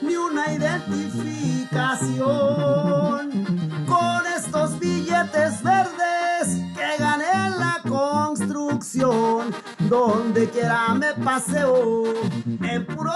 [0.02, 3.30] ni una identificación.
[3.86, 9.54] Con estos billetes verdes que gané en la construcción,
[9.88, 12.04] donde quiera me paseo
[12.46, 13.12] en puro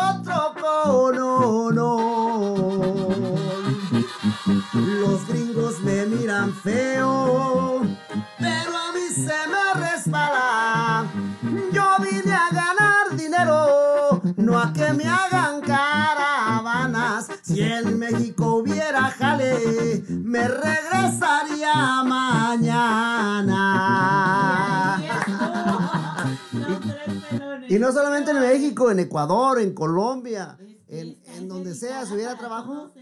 [27.80, 30.56] no solamente en México, en Ecuador, en Colombia,
[30.88, 32.92] en, en donde sea, si hubiera trabajo.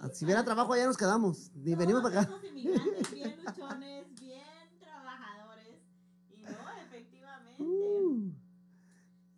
[0.00, 2.34] ah, Si hubiera trabajo allá nos quedamos, ni venimos para acá.
[2.52, 5.80] Bien luchones, bien trabajadores.
[6.30, 6.50] Y no,
[6.86, 8.36] efectivamente.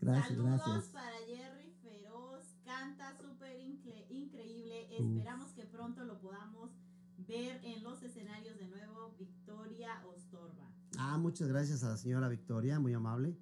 [0.00, 0.84] Gracias, Saludos gracias.
[0.92, 4.88] para Jerry Feroz, canta súper incre- increíble.
[4.98, 5.06] Uf.
[5.18, 6.70] Esperamos que pronto lo podamos
[7.26, 9.14] ver en los escenarios de nuevo.
[9.18, 10.70] Victoria Ostorba.
[10.96, 13.36] Ah, muchas gracias a la señora Victoria, muy amable.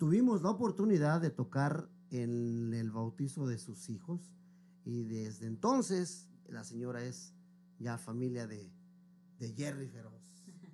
[0.00, 4.32] Tuvimos la oportunidad de tocar en el bautizo de sus hijos
[4.82, 7.34] y desde entonces la señora es
[7.78, 8.72] ya familia de,
[9.38, 10.22] de Jerry Feroz,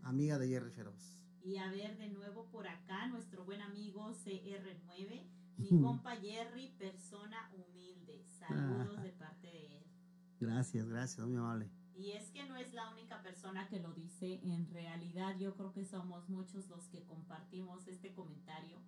[0.04, 1.18] amiga de Jerry Feroz.
[1.42, 7.50] Y a ver de nuevo por acá nuestro buen amigo CR9, mi compa Jerry, persona
[7.52, 8.24] humilde.
[8.38, 9.86] Saludos de parte de él.
[10.38, 11.68] Gracias, gracias, muy amable.
[11.96, 15.72] Y es que no es la única persona que lo dice, en realidad yo creo
[15.72, 18.78] que somos muchos los que compartimos este comentario,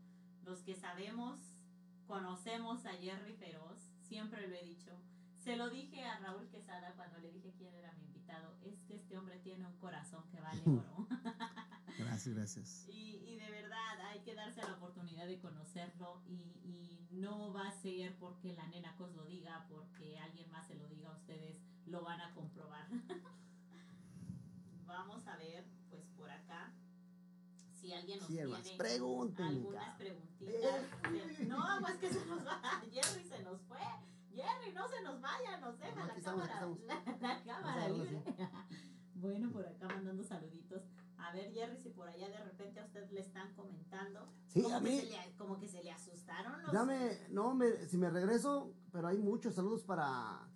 [0.49, 1.39] los que sabemos,
[2.07, 4.99] conocemos a Jerry Feroz, siempre lo he dicho.
[5.37, 8.97] Se lo dije a Raúl Quesada cuando le dije quién era mi invitado, es que
[8.97, 11.07] este hombre tiene un corazón que vale oro.
[11.99, 12.87] Gracias, gracias.
[12.99, 17.69] Y, y de verdad hay que darse la oportunidad de conocerlo y, y no va
[17.69, 21.59] a ser porque la nena Cos lo diga, porque alguien más se lo diga, ustedes
[21.87, 22.89] lo van a comprobar.
[24.87, 26.73] Vamos a ver, pues por acá,
[27.89, 30.83] si alguien nos Sí, hermanos, tiene pregunten, algunas preguntitas.
[31.49, 32.61] No, pues que se nos va,
[32.93, 33.79] Jerry se nos fue.
[34.31, 38.23] Jerry, no se nos vaya, nos deja No, la estamos, cámara, la, la cámara libre.
[38.27, 38.49] verlo
[39.15, 40.83] Bueno, por acá mandando saluditos.
[41.17, 44.29] A ver, Jerry, si por allá de repente a usted le están comentando.
[44.47, 45.01] Sí, ¿Cómo a que mí.
[45.01, 46.73] se le- como que se le asustaron los...
[46.73, 50.49] Dame, no, me, si me regreso, pero hay muchos saludos para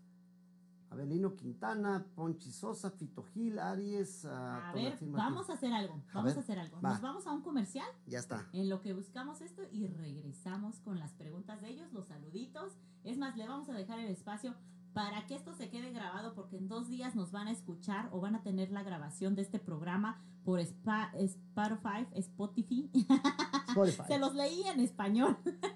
[0.93, 4.24] Abelino Quintana, Ponchi Sosa, Fito Gil, Aries.
[4.26, 6.80] A toda la ver, vamos a hacer algo, A vamos ver, a hacer algo.
[6.80, 6.90] va.
[6.90, 8.47] Nos vamos a un comercial Ya está.
[8.53, 12.76] en lo que buscamos esto y regresamos con las preguntas de ellos, los saluditos.
[13.05, 14.55] Es más, le vamos a dejar el espacio
[14.93, 18.20] para que esto se quede grabado porque en dos días nos van a escuchar o
[18.20, 22.90] van a tener la grabación de este programa por Spa- Spotify, Spotify.
[23.68, 24.03] Spotify.
[24.07, 25.38] Se los leí en español.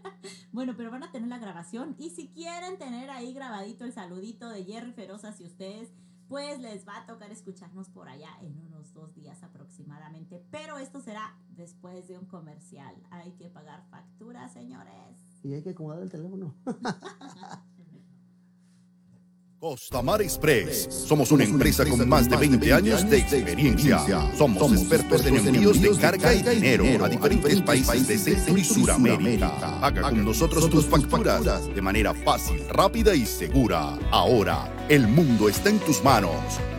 [0.56, 4.48] bueno, pero van a tener la grabación y si quieren tener ahí grabadito el saludito
[4.48, 5.92] de Jerry Feroz hacia ustedes,
[6.28, 10.42] pues les va a tocar escucharnos por allá en unos dos días aproximadamente.
[10.50, 12.96] Pero esto será después de un comercial.
[13.10, 15.18] Hay que pagar facturas, señores.
[15.42, 16.54] Y hay que acomodar el teléfono.
[19.58, 20.86] Costa Mar Express.
[20.90, 24.00] Somos una empresa con más de 20 años de experiencia.
[24.36, 29.78] Somos expertos en envíos de carga y dinero a diferentes países de Centro y Suramérica.
[29.80, 33.98] Haga con nosotros tus facturas de manera fácil, rápida y segura.
[34.10, 36.36] Ahora, el mundo está en tus manos.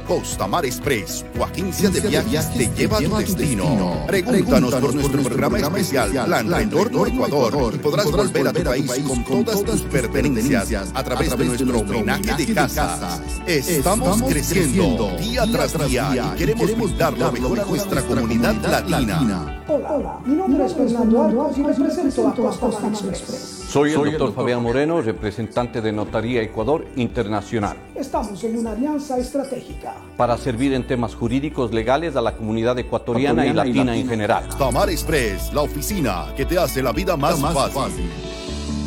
[0.08, 4.06] Costa Mar Express, tu agencia de viajes te lleva a tu destino.
[4.08, 8.92] Pregúntanos por nuestro programa especial Plan Retorno Ecuador y podrás volver a tu país
[9.28, 13.22] con todas tus pertenencias a través de nuestro homenaje de casas.
[13.46, 19.62] Estamos creciendo día tras día y queremos dar lo mejor a nuestra comunidad latina.
[19.68, 23.67] Hola, hola, mi nombre es Fernando Arcos y represento a Costa Mar Express.
[23.68, 29.94] Soy el doctor Fabián Moreno, representante de Notaría Ecuador Internacional, Estamos en una alianza estratégica.
[30.16, 34.48] para servir en temas jurídicos legales a la comunidad ecuatoriana y latina en general.
[34.58, 38.10] Tamar Express, la oficina que te hace la vida más, fácil.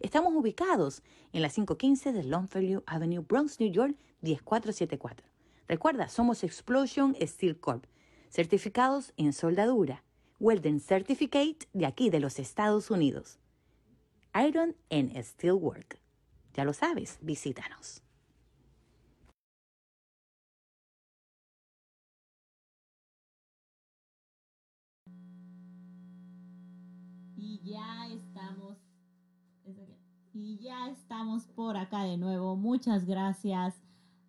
[0.00, 1.02] Estamos ubicados
[1.32, 5.33] en la 515 de Longfellow Avenue, Bronx, New York, 10474.
[5.66, 7.86] Recuerda, somos Explosion Steel Corp,
[8.28, 10.04] certificados en soldadura,
[10.38, 13.38] Welding Certificate de aquí de los Estados Unidos.
[14.34, 15.98] Iron and Steel Work.
[16.52, 18.02] Ya lo sabes, visítanos.
[27.36, 28.76] Y ya estamos.
[30.34, 32.54] Y ya estamos por acá de nuevo.
[32.56, 33.83] Muchas gracias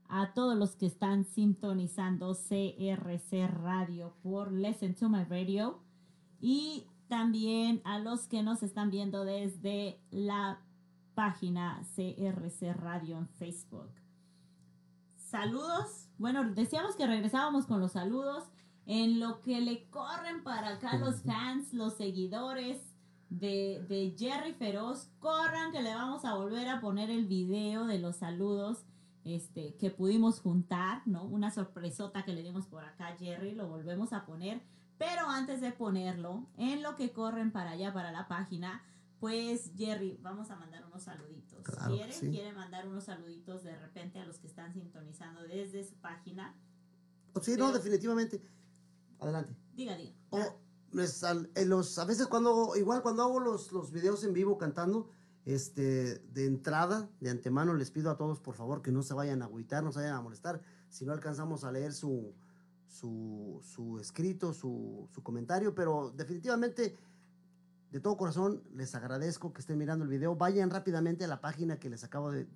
[0.10, 5.80] a todos los que están sintonizando CRC Radio por Listen to My Radio.
[6.39, 10.62] Y también a los que nos están viendo desde la
[11.14, 13.89] página CRC Radio en Facebook.
[15.16, 16.10] Saludos.
[16.18, 18.43] Bueno, decíamos que regresábamos con los saludos.
[18.86, 22.93] En lo que le corren para acá los fans, los seguidores
[23.30, 27.97] de, de Jerry Feroz, corran que le vamos a volver a poner el video de
[27.97, 28.86] los saludos
[29.26, 31.26] este, que pudimos juntar, ¿no?
[31.26, 34.61] Una sorpresota que le dimos por acá a Jerry, lo volvemos a poner.
[34.97, 38.82] Pero antes de ponerlo, en lo que corren para allá, para la página,
[39.19, 41.61] pues Jerry, vamos a mandar unos saluditos.
[41.63, 42.13] Claro ¿Quiere?
[42.13, 42.30] sí.
[42.30, 46.55] ¿Quiere mandar unos saluditos de repente a los que están sintonizando desde su página?
[47.41, 48.41] Sí, no, definitivamente.
[49.19, 49.53] Adelante.
[49.73, 50.13] Diga, diga.
[51.23, 55.09] Al- en los, a veces cuando, igual cuando hago los, los videos en vivo cantando,
[55.46, 59.43] este, de entrada, de antemano, les pido a todos, por favor, que no se vayan
[59.43, 60.62] a agüitar, no se vayan a molestar.
[60.89, 62.34] Si no alcanzamos a leer su,
[64.02, 66.98] escrito, su, comentario, pero definitivamente,
[67.91, 70.36] de todo corazón, les agradezco que estén mirando el video.
[70.36, 72.48] Vayan rápidamente a la página que les acabo de,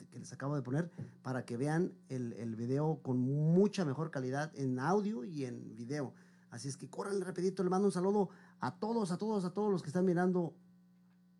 [0.64, 0.90] poner
[1.22, 6.16] para que vean el, video con mucha mejor calidad en audio y en video.
[6.50, 8.30] Así es que corran rapidito, le mando un saludo
[8.60, 10.56] a todos, a todos, a todos los que están mirando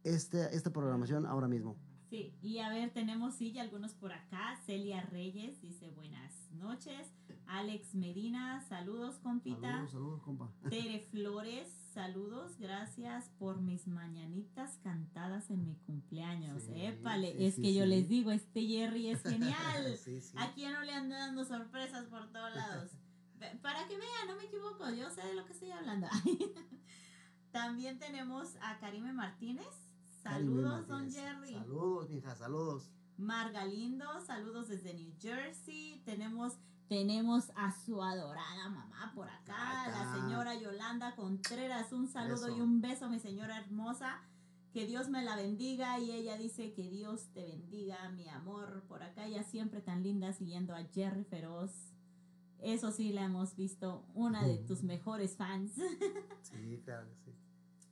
[0.04, 1.78] este, esta programación ahora mismo.
[2.10, 4.60] Sí, y a ver, tenemos sí, ya algunos por acá.
[4.66, 7.14] Celia Reyes dice buenas noches.
[7.46, 9.72] Alex Medina, saludos, compita.
[9.72, 10.52] Saludos, saludos, compa.
[10.70, 16.64] Tere Flores, saludos, gracias por mis mañanitas cantadas en mi cumpleaños.
[16.64, 20.00] Sí, Épale, sí, es sí, que yo les digo, este Jerry es genial.
[20.38, 22.92] ¿A quién no le anda dando sorpresas por todos lados?
[23.62, 26.08] Para que vean, no me equivoco, yo sé de lo que estoy hablando.
[27.52, 29.89] También tenemos a Karime Martínez.
[30.24, 31.12] Saludos, don.
[31.12, 31.54] Jerry.
[31.54, 32.92] Saludos, mija, saludos.
[33.18, 36.02] Marga Lindo, saludos desde New Jersey.
[36.06, 36.58] Tenemos
[36.88, 41.94] tenemos a su adorada mamá por acá, la señora Yolanda Contreras.
[41.94, 44.24] Un saludo y un beso, mi señora hermosa.
[44.74, 48.84] Que Dios me la bendiga y ella dice que Dios te bendiga, mi amor.
[48.88, 51.72] Por acá ella siempre tan linda siguiendo a Jerry Feroz.
[52.58, 55.74] Eso sí la hemos visto, una de tus mejores fans.
[56.42, 57.38] Sí, claro que sí.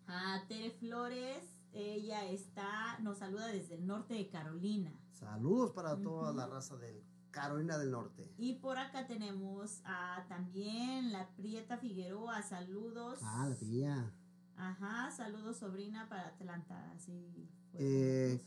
[0.08, 1.44] a Tere Flores,
[1.74, 4.92] ella está, nos saluda desde el norte de Carolina.
[5.12, 8.32] Saludos para toda la raza de Carolina del Norte.
[8.38, 13.20] Y por acá tenemos a también la Prieta Figueroa, saludos.
[13.22, 14.14] Ah, la tía.
[14.56, 17.48] Ajá, saludos sobrina para Atlanta, así.
[17.72, 17.80] fue.
[17.80, 18.42] Eh,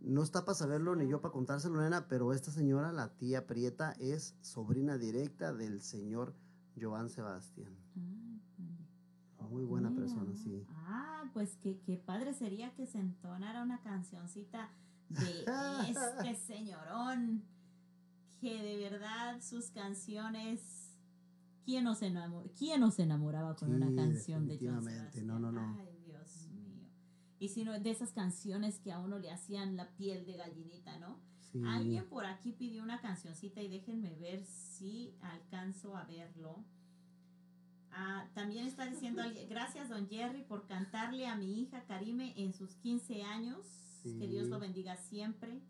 [0.00, 3.92] no está para saberlo ni yo para contárselo, nena, pero esta señora, la tía Prieta,
[3.98, 6.34] es sobrina directa del señor
[6.80, 7.74] Joan Sebastián.
[9.50, 10.66] Muy buena persona, sí.
[10.68, 10.77] Ah,
[11.32, 14.70] pues qué, qué padre sería que se entonara una cancioncita
[15.08, 15.44] de
[15.88, 17.42] este señorón,
[18.40, 20.96] que de verdad sus canciones,
[21.64, 25.22] ¿quién no se, enamor- quién enamoraba con una canción de definitivamente.
[25.22, 25.76] No, no, no.
[25.80, 26.88] Ay, Dios mío.
[27.38, 30.98] Y si no, de esas canciones que a uno le hacían la piel de gallinita,
[30.98, 31.20] ¿no?
[31.40, 31.62] Sí.
[31.64, 36.64] Alguien por aquí pidió una cancioncita y déjenme ver si alcanzo a verlo.
[37.92, 42.52] Ah, también está diciendo alguien, gracias don Jerry por cantarle a mi hija Karime en
[42.52, 43.66] sus 15 años.
[44.02, 45.60] Que Dios lo bendiga siempre.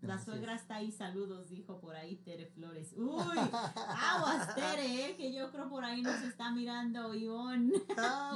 [0.00, 2.94] La suegra está ahí, saludos, dijo por ahí Tere Flores.
[2.96, 7.70] Uy, aguas Tere, eh, que yo creo por ahí nos está mirando Ivonne.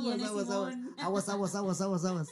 [0.01, 2.29] ¿Quién es Aguas, aguas, aguas, aguas, aguas, aguas, aguas.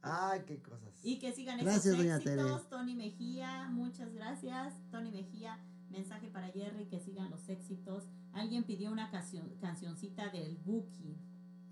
[0.00, 0.92] Ay, qué cosas.
[1.04, 2.62] Y que sigan Gracias, esos doña éxitos.
[2.62, 2.70] Tere.
[2.70, 4.74] Tony Mejía, muchas gracias.
[4.90, 5.58] Tony Mejía,
[5.92, 8.08] mensaje para Jerry, que sigan los éxitos.
[8.32, 11.18] Alguien pidió una canción, cancioncita del Buki.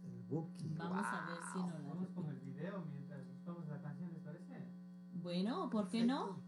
[0.05, 0.75] El Buki.
[0.77, 4.23] Vamos a ver si nos la Vamos con el video mientras buscamos la canción, ¿les
[4.23, 4.69] parece?
[5.15, 6.39] Bueno, ¿por qué no?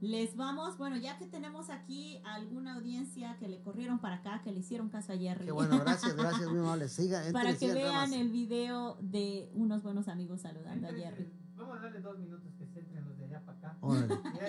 [0.00, 4.50] Les vamos, bueno, ya que tenemos aquí alguna audiencia que le corrieron para acá, que
[4.50, 5.44] le hicieron caso a Jerry.
[5.44, 6.88] Qué bueno, gracias, gracias, muy amable.
[6.88, 8.12] Siga, entre, para que vean más.
[8.12, 11.30] el video de unos buenos amigos saludando a Jerry.
[11.54, 13.78] Vamos a darle dos minutos que se entren los de allá para acá.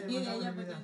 [0.08, 0.84] Y de allá para acá.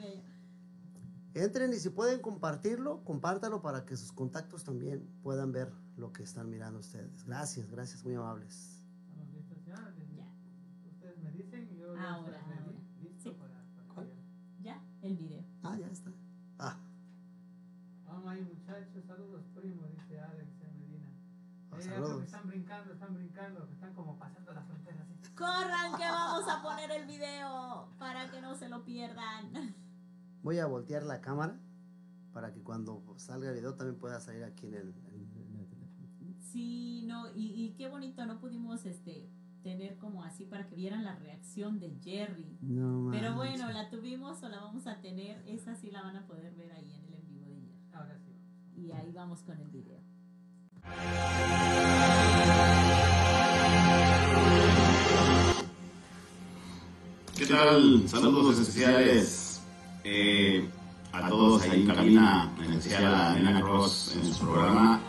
[1.38, 6.24] Entren y si pueden compartirlo, compártalo para que sus contactos también puedan ver lo que
[6.24, 7.24] están mirando ustedes.
[7.26, 8.82] Gracias, gracias, muy amables.
[9.12, 9.76] ¿Estamos listos ya?
[10.92, 12.42] Ustedes me dicen y yo Ahora,
[13.04, 15.44] listo para, para que- Ya, el video.
[15.62, 16.12] Ah, ya está.
[16.58, 16.76] Ah,
[18.08, 21.10] Vamos ahí muchachos, saludos primo, dice Alex en Medina.
[21.72, 25.34] Ah, Eh, que están brincando, están brincando, que están como pasando la frontera así.
[25.36, 29.52] Corran que vamos a poner el video para que no se lo pierdan.
[30.48, 31.60] Voy a voltear la cámara
[32.32, 35.68] para que cuando salga el video también pueda salir aquí en el, en- en el
[35.68, 36.08] teléfono.
[36.40, 39.30] Sí, no, y, y qué bonito, no pudimos este
[39.62, 42.58] tener como así para que vieran la reacción de Jerry.
[42.62, 46.26] No Pero bueno, la tuvimos o la vamos a tener, esa sí la van a
[46.26, 47.90] poder ver ahí en el en vivo de Jerry.
[47.92, 48.32] Ahora sí.
[48.74, 50.00] Y ahí vamos con el video.
[57.38, 58.08] ¿Qué tal?
[58.08, 59.47] Saludos especiales
[61.12, 65.02] a todos ahí en cabina, en especial a Nena Cross en su programa.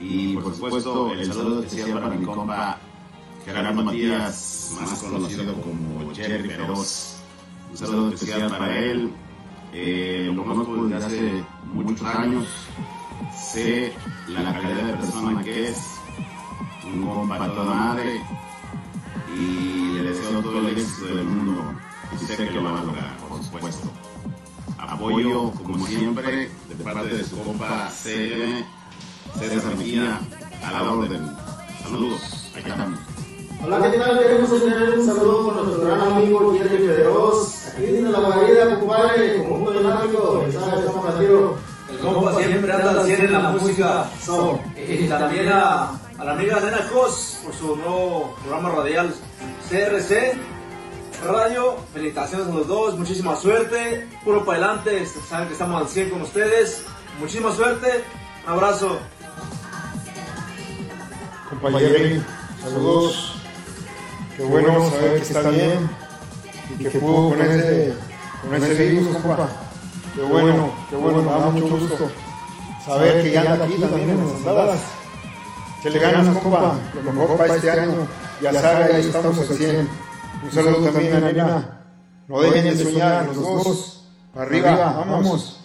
[0.00, 2.78] Y por supuesto, el saludo especial para mi compa
[3.44, 7.16] Gerardo Matías, más conocido como Jerry Feroz.
[7.70, 9.10] Un saludo especial para él.
[9.72, 12.46] Eh, lo conozco desde hace muchos años.
[13.34, 13.92] Sé
[14.28, 15.96] la calidad de persona que es.
[16.84, 18.20] Un compa toda madre
[19.34, 21.74] y le deseo todo el éxito del mundo
[22.12, 23.90] y sé que lo va a lograr, por supuesto.
[24.88, 28.64] Apoyo, como siempre, de parte de su compa CM,
[29.38, 30.20] César Mejía,
[30.64, 31.30] a la orden.
[31.82, 32.98] Saludos, ahí estamos.
[33.64, 34.18] Hola, ¿qué tal?
[34.18, 37.68] Queremos tener un saludo con nuestro gran amigo Jerry Federos.
[37.68, 40.44] Aquí desde la guarida, compadre, conjunto dinámico.
[40.52, 41.56] Sabes, estamos a tiro.
[41.88, 44.10] El compa siempre anda al 100 en la música.
[44.20, 44.60] So.
[44.76, 49.14] Y también a, a la amiga Nena Cos por su nuevo programa radial
[49.70, 50.34] CRC
[51.24, 51.76] Radio.
[51.92, 54.08] Felicitaciones a los dos, muchísima suerte.
[54.24, 56.82] Puro para adelante, saben que estamos al 100 con ustedes.
[57.20, 58.04] Muchísima suerte,
[58.46, 58.98] un abrazo.
[61.48, 62.22] Compa Jerry,
[62.62, 63.34] saludos.
[64.36, 65.90] Qué bueno saber que está bien
[66.78, 67.94] y que pudo con ese,
[68.42, 69.48] con ese virus, compa.
[70.14, 72.10] Qué bueno, qué bueno, me da mucho gusto
[72.84, 74.80] saber que ya anda aquí también en las andadas.
[75.82, 78.06] Que le ganas, compa, lo mejor para este año.
[78.40, 80.11] Ya sabe, ahí estamos al 100.
[80.42, 81.78] Un saludo también a Nena.
[82.26, 84.04] No dejen de soñar los dos.
[84.34, 85.58] Para arriba, vamos.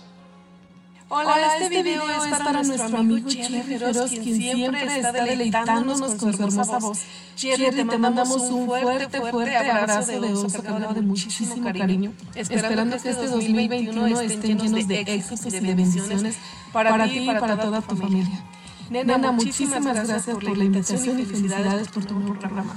[1.10, 6.44] Hola, este, video, es para, nuestro amigo Jerry Feroz, quien siempre está deleitándonos con su
[6.44, 7.00] hermosa voz.
[7.38, 13.10] Jerry, te mandamos un fuerte, fuerte abrazo de oso cargado de muchísimo cariño, esperando que
[13.10, 16.36] este 2021 estén llenos de éxitos y de bendiciones
[16.74, 18.44] para ti y para toda tu familia.
[18.90, 22.76] Nena, muchísimas gracias por la invitación y felicidades por tu nuevo programa.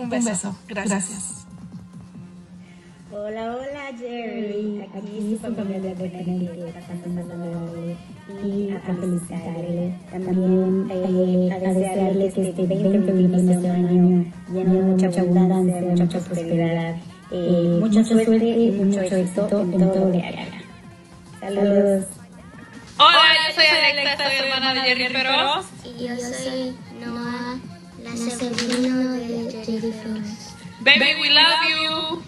[0.00, 0.56] Un beso.
[0.66, 1.40] Gracias.
[3.12, 7.96] Hola, hola Jerry, aquí su familia de Connecticut, pasando a saludarle
[8.42, 9.94] y a felicitarle.
[10.10, 16.02] También eh, a desearle que este 2021 sea un año lleno de mucha abundancia, de
[16.02, 16.96] mucha prosperidad,
[17.32, 20.46] eh, mucha suerte y mucho éxito en todo lo que haga.
[21.40, 22.04] Saludos.
[22.96, 25.66] Hola, yo soy Alexa, soy hermana de Jerry Feroz.
[25.84, 27.58] Y yo soy Noah,
[28.02, 29.49] la sobrina de
[29.80, 32.22] Baby, we love you.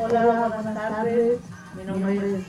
[0.00, 1.40] Hola, buenas tardes.
[1.76, 2.44] Mi nombre es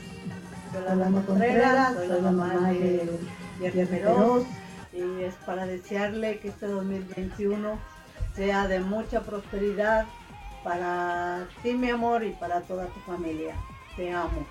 [0.74, 4.44] Yolanda Contreras, soy la mamá de Feroz
[4.92, 7.78] y es para desearle que este 2021
[8.34, 10.06] sea de mucha prosperidad
[10.64, 13.54] para ti, mi amor, y para toda tu familia.
[13.96, 14.44] Te amo.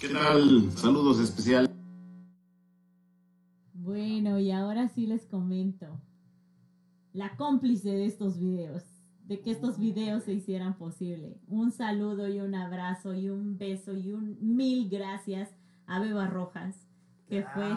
[0.00, 0.70] ¿Qué tal?
[0.72, 1.70] Saludos especiales.
[3.72, 6.00] Bueno, y ahora sí les comento.
[7.12, 8.82] La cómplice de estos videos,
[9.26, 11.38] de que estos videos se hicieran posible.
[11.46, 15.50] Un saludo y un abrazo y un beso y un mil gracias
[15.86, 16.88] a Beba Rojas,
[17.28, 17.70] que fue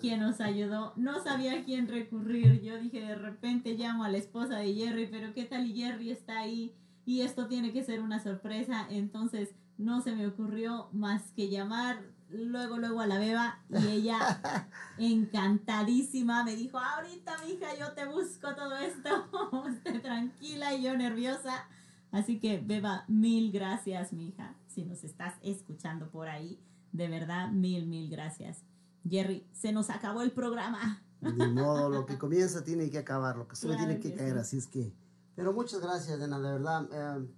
[0.00, 0.94] quien nos ayudó.
[0.96, 2.62] No sabía a quién recurrir.
[2.62, 6.10] Yo dije, de repente llamo a la esposa de Jerry, pero ¿qué tal y Jerry
[6.10, 6.72] está ahí?
[7.04, 8.86] Y esto tiene que ser una sorpresa.
[8.90, 14.68] Entonces no se me ocurrió más que llamar luego, luego a la beba y ella
[14.98, 21.66] encantadísima me dijo, ahorita mija yo te busco todo esto, esté tranquila y yo nerviosa.
[22.10, 26.58] Así que beba, mil gracias mija, si nos estás escuchando por ahí,
[26.92, 28.62] de verdad, mil, mil gracias.
[29.08, 31.02] Jerry, se nos acabó el programa.
[31.20, 34.16] Ni modo, lo que comienza tiene que acabar, lo que sube Claro tiene que, que
[34.16, 34.38] caer, sí.
[34.40, 34.92] así es que...
[35.34, 36.88] Pero muchas gracias, Nena, de verdad.
[36.90, 37.28] eh,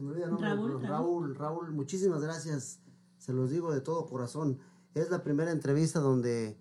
[0.00, 0.48] se me olvida el nombre.
[0.48, 0.82] Raúl.
[0.82, 2.80] Raúl, Raúl, muchísimas gracias.
[3.18, 4.58] Se los digo de todo corazón.
[4.94, 6.58] Es la primera entrevista donde,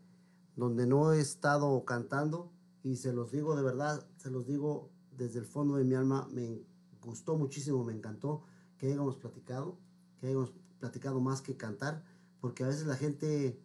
[0.57, 2.52] donde no he estado cantando
[2.84, 6.28] y se los digo de verdad, se los digo desde el fondo de mi alma.
[6.32, 6.61] Me
[7.02, 8.44] gustó muchísimo, me encantó
[8.78, 9.78] que hayamos platicado,
[10.20, 12.03] que hayamos platicado más que cantar,
[12.41, 13.57] porque a veces la gente,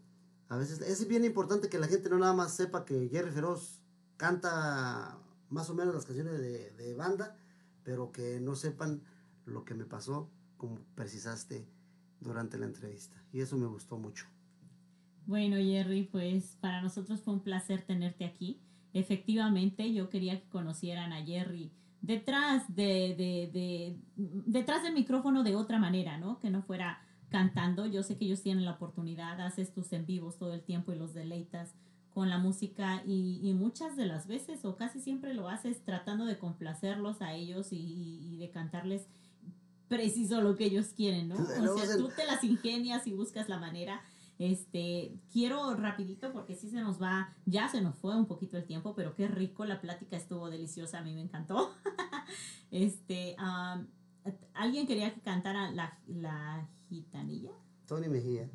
[0.49, 3.83] a veces es bien importante que la gente no nada más sepa que Jerry Feroz
[4.19, 5.19] canta
[5.51, 7.37] más o menos las canciones de, de banda,
[7.83, 9.03] pero que no sepan
[9.47, 11.67] lo que me pasó, como precisaste
[12.21, 13.23] durante la entrevista.
[13.33, 14.27] Y eso me gustó mucho.
[15.27, 18.61] Bueno, Jerry, pues para nosotros fue un placer tenerte aquí.
[18.93, 25.57] Efectivamente, yo quería que conocieran a Jerry detrás de, de, de- detrás del micrófono de
[25.57, 26.39] otra manera, ¿no?
[26.39, 27.01] Que no fuera
[27.31, 27.87] cantando.
[27.87, 30.97] Yo sé que ellos tienen la oportunidad, haces tus en vivos todo el tiempo y
[30.97, 31.75] los deleitas
[32.11, 36.39] con la música y, muchas de las veces o casi siempre lo haces tratando de
[36.39, 39.09] complacerlos a ellos y de cantarles
[39.89, 41.37] preciso lo que ellos quieren, ¿no?
[41.37, 41.45] O
[41.79, 44.01] sea, se- tú te las ingenias y buscas la manera.
[44.39, 48.65] Este, quiero rapidito porque sí se nos va, ya se nos fue un poquito el
[48.65, 51.73] tiempo, pero qué rico, la plática estuvo deliciosa, a mí me encantó.
[52.73, 53.87] este, am,
[54.55, 57.53] alguien quería que cantara la, la gitanilla,
[57.87, 58.51] Tony Mejía.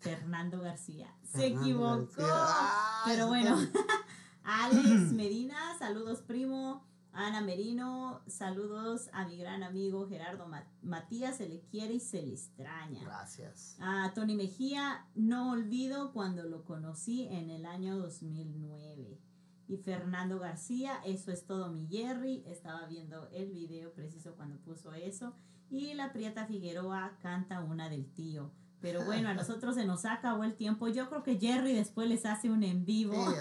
[0.00, 1.14] Fernando García.
[1.22, 1.96] Se Fernando equivocó.
[1.96, 2.26] García.
[2.28, 3.56] Ah, pero bueno.
[4.42, 6.84] Alex Medina, saludos primo.
[7.16, 12.22] Ana Merino, saludos a mi gran amigo Gerardo Ma- Matías, se le quiere y se
[12.22, 13.00] le extraña.
[13.04, 13.76] Gracias.
[13.80, 19.20] A Tony Mejía, no olvido cuando lo conocí en el año 2009.
[19.68, 24.92] Y Fernando García, eso es todo mi Jerry, estaba viendo el video preciso cuando puso
[24.92, 25.34] eso.
[25.70, 28.50] Y la Prieta Figueroa canta una del tío.
[28.80, 30.88] Pero bueno, a nosotros se nos acabó el tiempo.
[30.88, 33.36] Yo creo que Jerry después les hace un en vivo Sí,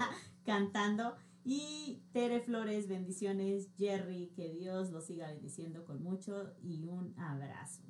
[0.44, 1.14] cantando.
[1.50, 3.68] Y Tere Flores, bendiciones.
[3.78, 7.80] Jerry, que Dios los siga bendiciendo con mucho y un abrazo.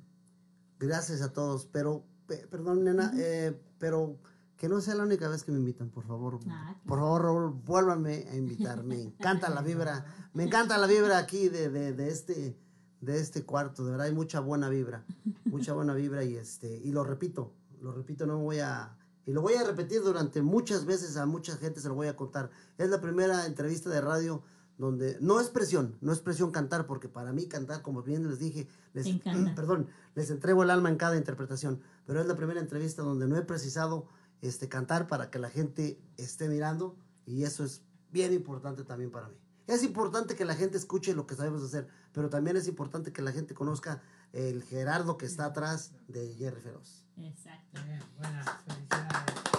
[0.79, 4.17] Gracias a todos, pero, pe- perdón, nena, eh, pero
[4.55, 6.39] que no sea la única vez que me invitan, por favor.
[6.47, 8.81] Ah, Por favor, Raúl, vuélvanme a invitar.
[8.85, 12.57] Me encanta la vibra, me encanta la vibra aquí de, de, de este
[13.01, 15.05] de este cuarto, de verdad hay mucha buena vibra,
[15.45, 18.97] mucha buena vibra y este y lo repito, lo repito, no me voy a
[19.29, 22.15] y lo voy a repetir durante muchas veces a mucha gente se lo voy a
[22.15, 22.49] contar.
[22.79, 24.41] Es la primera entrevista de radio
[24.79, 28.39] donde no es presión, no es presión cantar porque para mí cantar, como bien les
[28.39, 29.07] dije, les
[29.55, 33.37] perdón, les entrego el alma en cada interpretación, pero es la primera entrevista donde no
[33.37, 34.07] he precisado
[34.41, 36.97] este cantar para que la gente esté mirando
[37.27, 39.35] y eso es bien importante también para mí.
[39.67, 43.21] Es importante que la gente escuche lo que sabemos hacer, pero también es importante que
[43.21, 44.01] la gente conozca
[44.33, 47.05] el Gerardo que está atrás de Jerry Feroz.
[47.21, 47.81] Exacto.
[48.17, 49.49] Buenas, felicidades.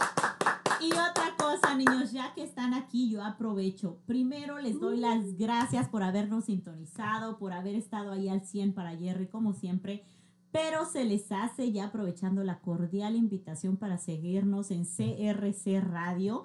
[0.80, 3.98] Y otra cosa, niños, ya que están aquí, yo aprovecho.
[4.06, 8.96] Primero les doy las gracias por habernos sintonizado, por haber estado ahí al 100 para
[8.96, 10.04] Jerry, como siempre.
[10.52, 16.44] Pero se les hace ya aprovechando la cordial invitación para seguirnos en CRC Radio.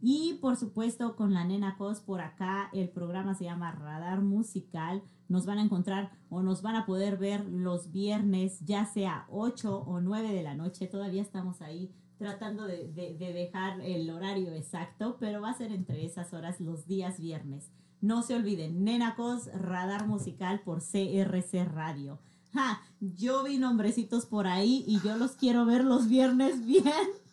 [0.00, 5.02] Y por supuesto con la nena Cos por acá, el programa se llama Radar Musical.
[5.32, 9.78] Nos van a encontrar o nos van a poder ver los viernes, ya sea 8
[9.78, 10.86] o 9 de la noche.
[10.86, 15.72] Todavía estamos ahí tratando de, de- de dejar el horario exacto, pero va a ser
[15.72, 17.70] entre esas horas los días viernes.
[18.02, 22.18] No se olviden, Nenacos Radar Musical por CRC Radio.
[22.52, 26.84] Ja, yo vi nombrecitos por ahí y yo los quiero ver los viernes bien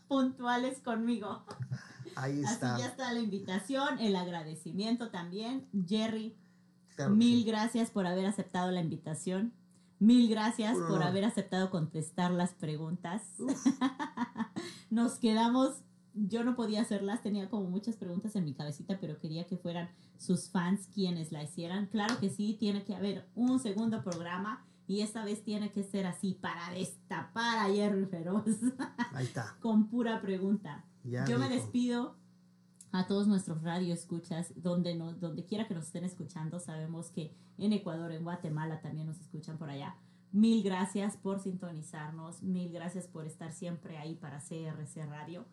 [0.07, 1.43] puntuales conmigo.
[2.15, 2.77] Ahí Así está.
[2.79, 5.67] ya está la invitación, el agradecimiento también.
[5.87, 6.35] Jerry,
[6.99, 7.43] Claro mil sí.
[7.45, 9.53] gracias por haber aceptado la invitación.
[9.99, 11.03] Mil gracias por honor.
[11.03, 13.21] haber aceptado contestar las preguntas.
[14.89, 19.45] Nos quedamos, yo no podía hacerlas, tenía como muchas preguntas en mi cabecita, pero quería
[19.45, 21.87] que fueran sus fans quienes la hicieran.
[21.87, 26.05] Claro que sí, tiene que haber un segundo programa y esta vez tiene que ser
[26.07, 28.45] así para destapar a Jerry Feroz
[29.13, 29.57] Ahí está.
[29.61, 30.85] con pura pregunta.
[31.03, 31.61] Ya Yo me dijo.
[31.61, 32.18] despido
[32.91, 36.59] a todos nuestros radio escuchas, donde, no, donde quiera que nos estén escuchando.
[36.59, 39.95] Sabemos que en Ecuador, en Guatemala también nos escuchan por allá.
[40.31, 45.45] Mil gracias por sintonizarnos, mil gracias por estar siempre ahí para CRC Radio.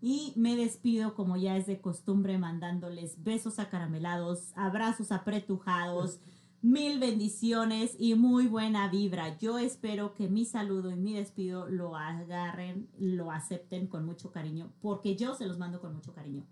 [0.00, 6.18] Y me despido, como ya es de costumbre, mandándoles besos acaramelados, abrazos apretujados,
[6.62, 9.38] mil bendiciones y muy buena vibra.
[9.38, 14.72] Yo espero que mi saludo y mi despido lo agarren, lo acepten con mucho cariño,
[14.80, 16.44] porque yo se los mando con mucho cariño.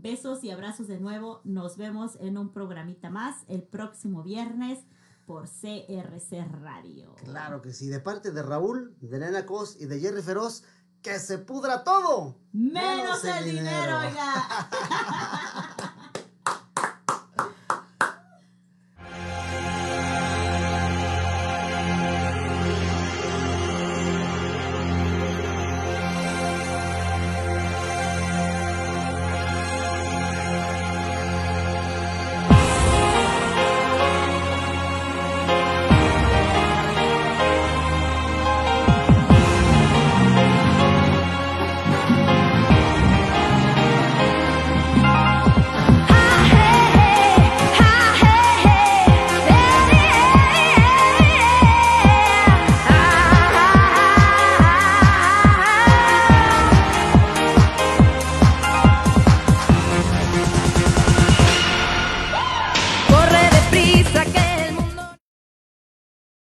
[0.00, 1.40] Besos y abrazos de nuevo.
[1.42, 4.78] Nos vemos en un programita más el próximo viernes
[5.26, 7.16] por CRC Radio.
[7.24, 7.88] Claro que sí.
[7.88, 10.62] De parte de Raúl, de Nena Cos y de Jerry Feroz,
[11.02, 12.38] que se pudra todo.
[12.52, 15.74] Menos el dinero, oiga.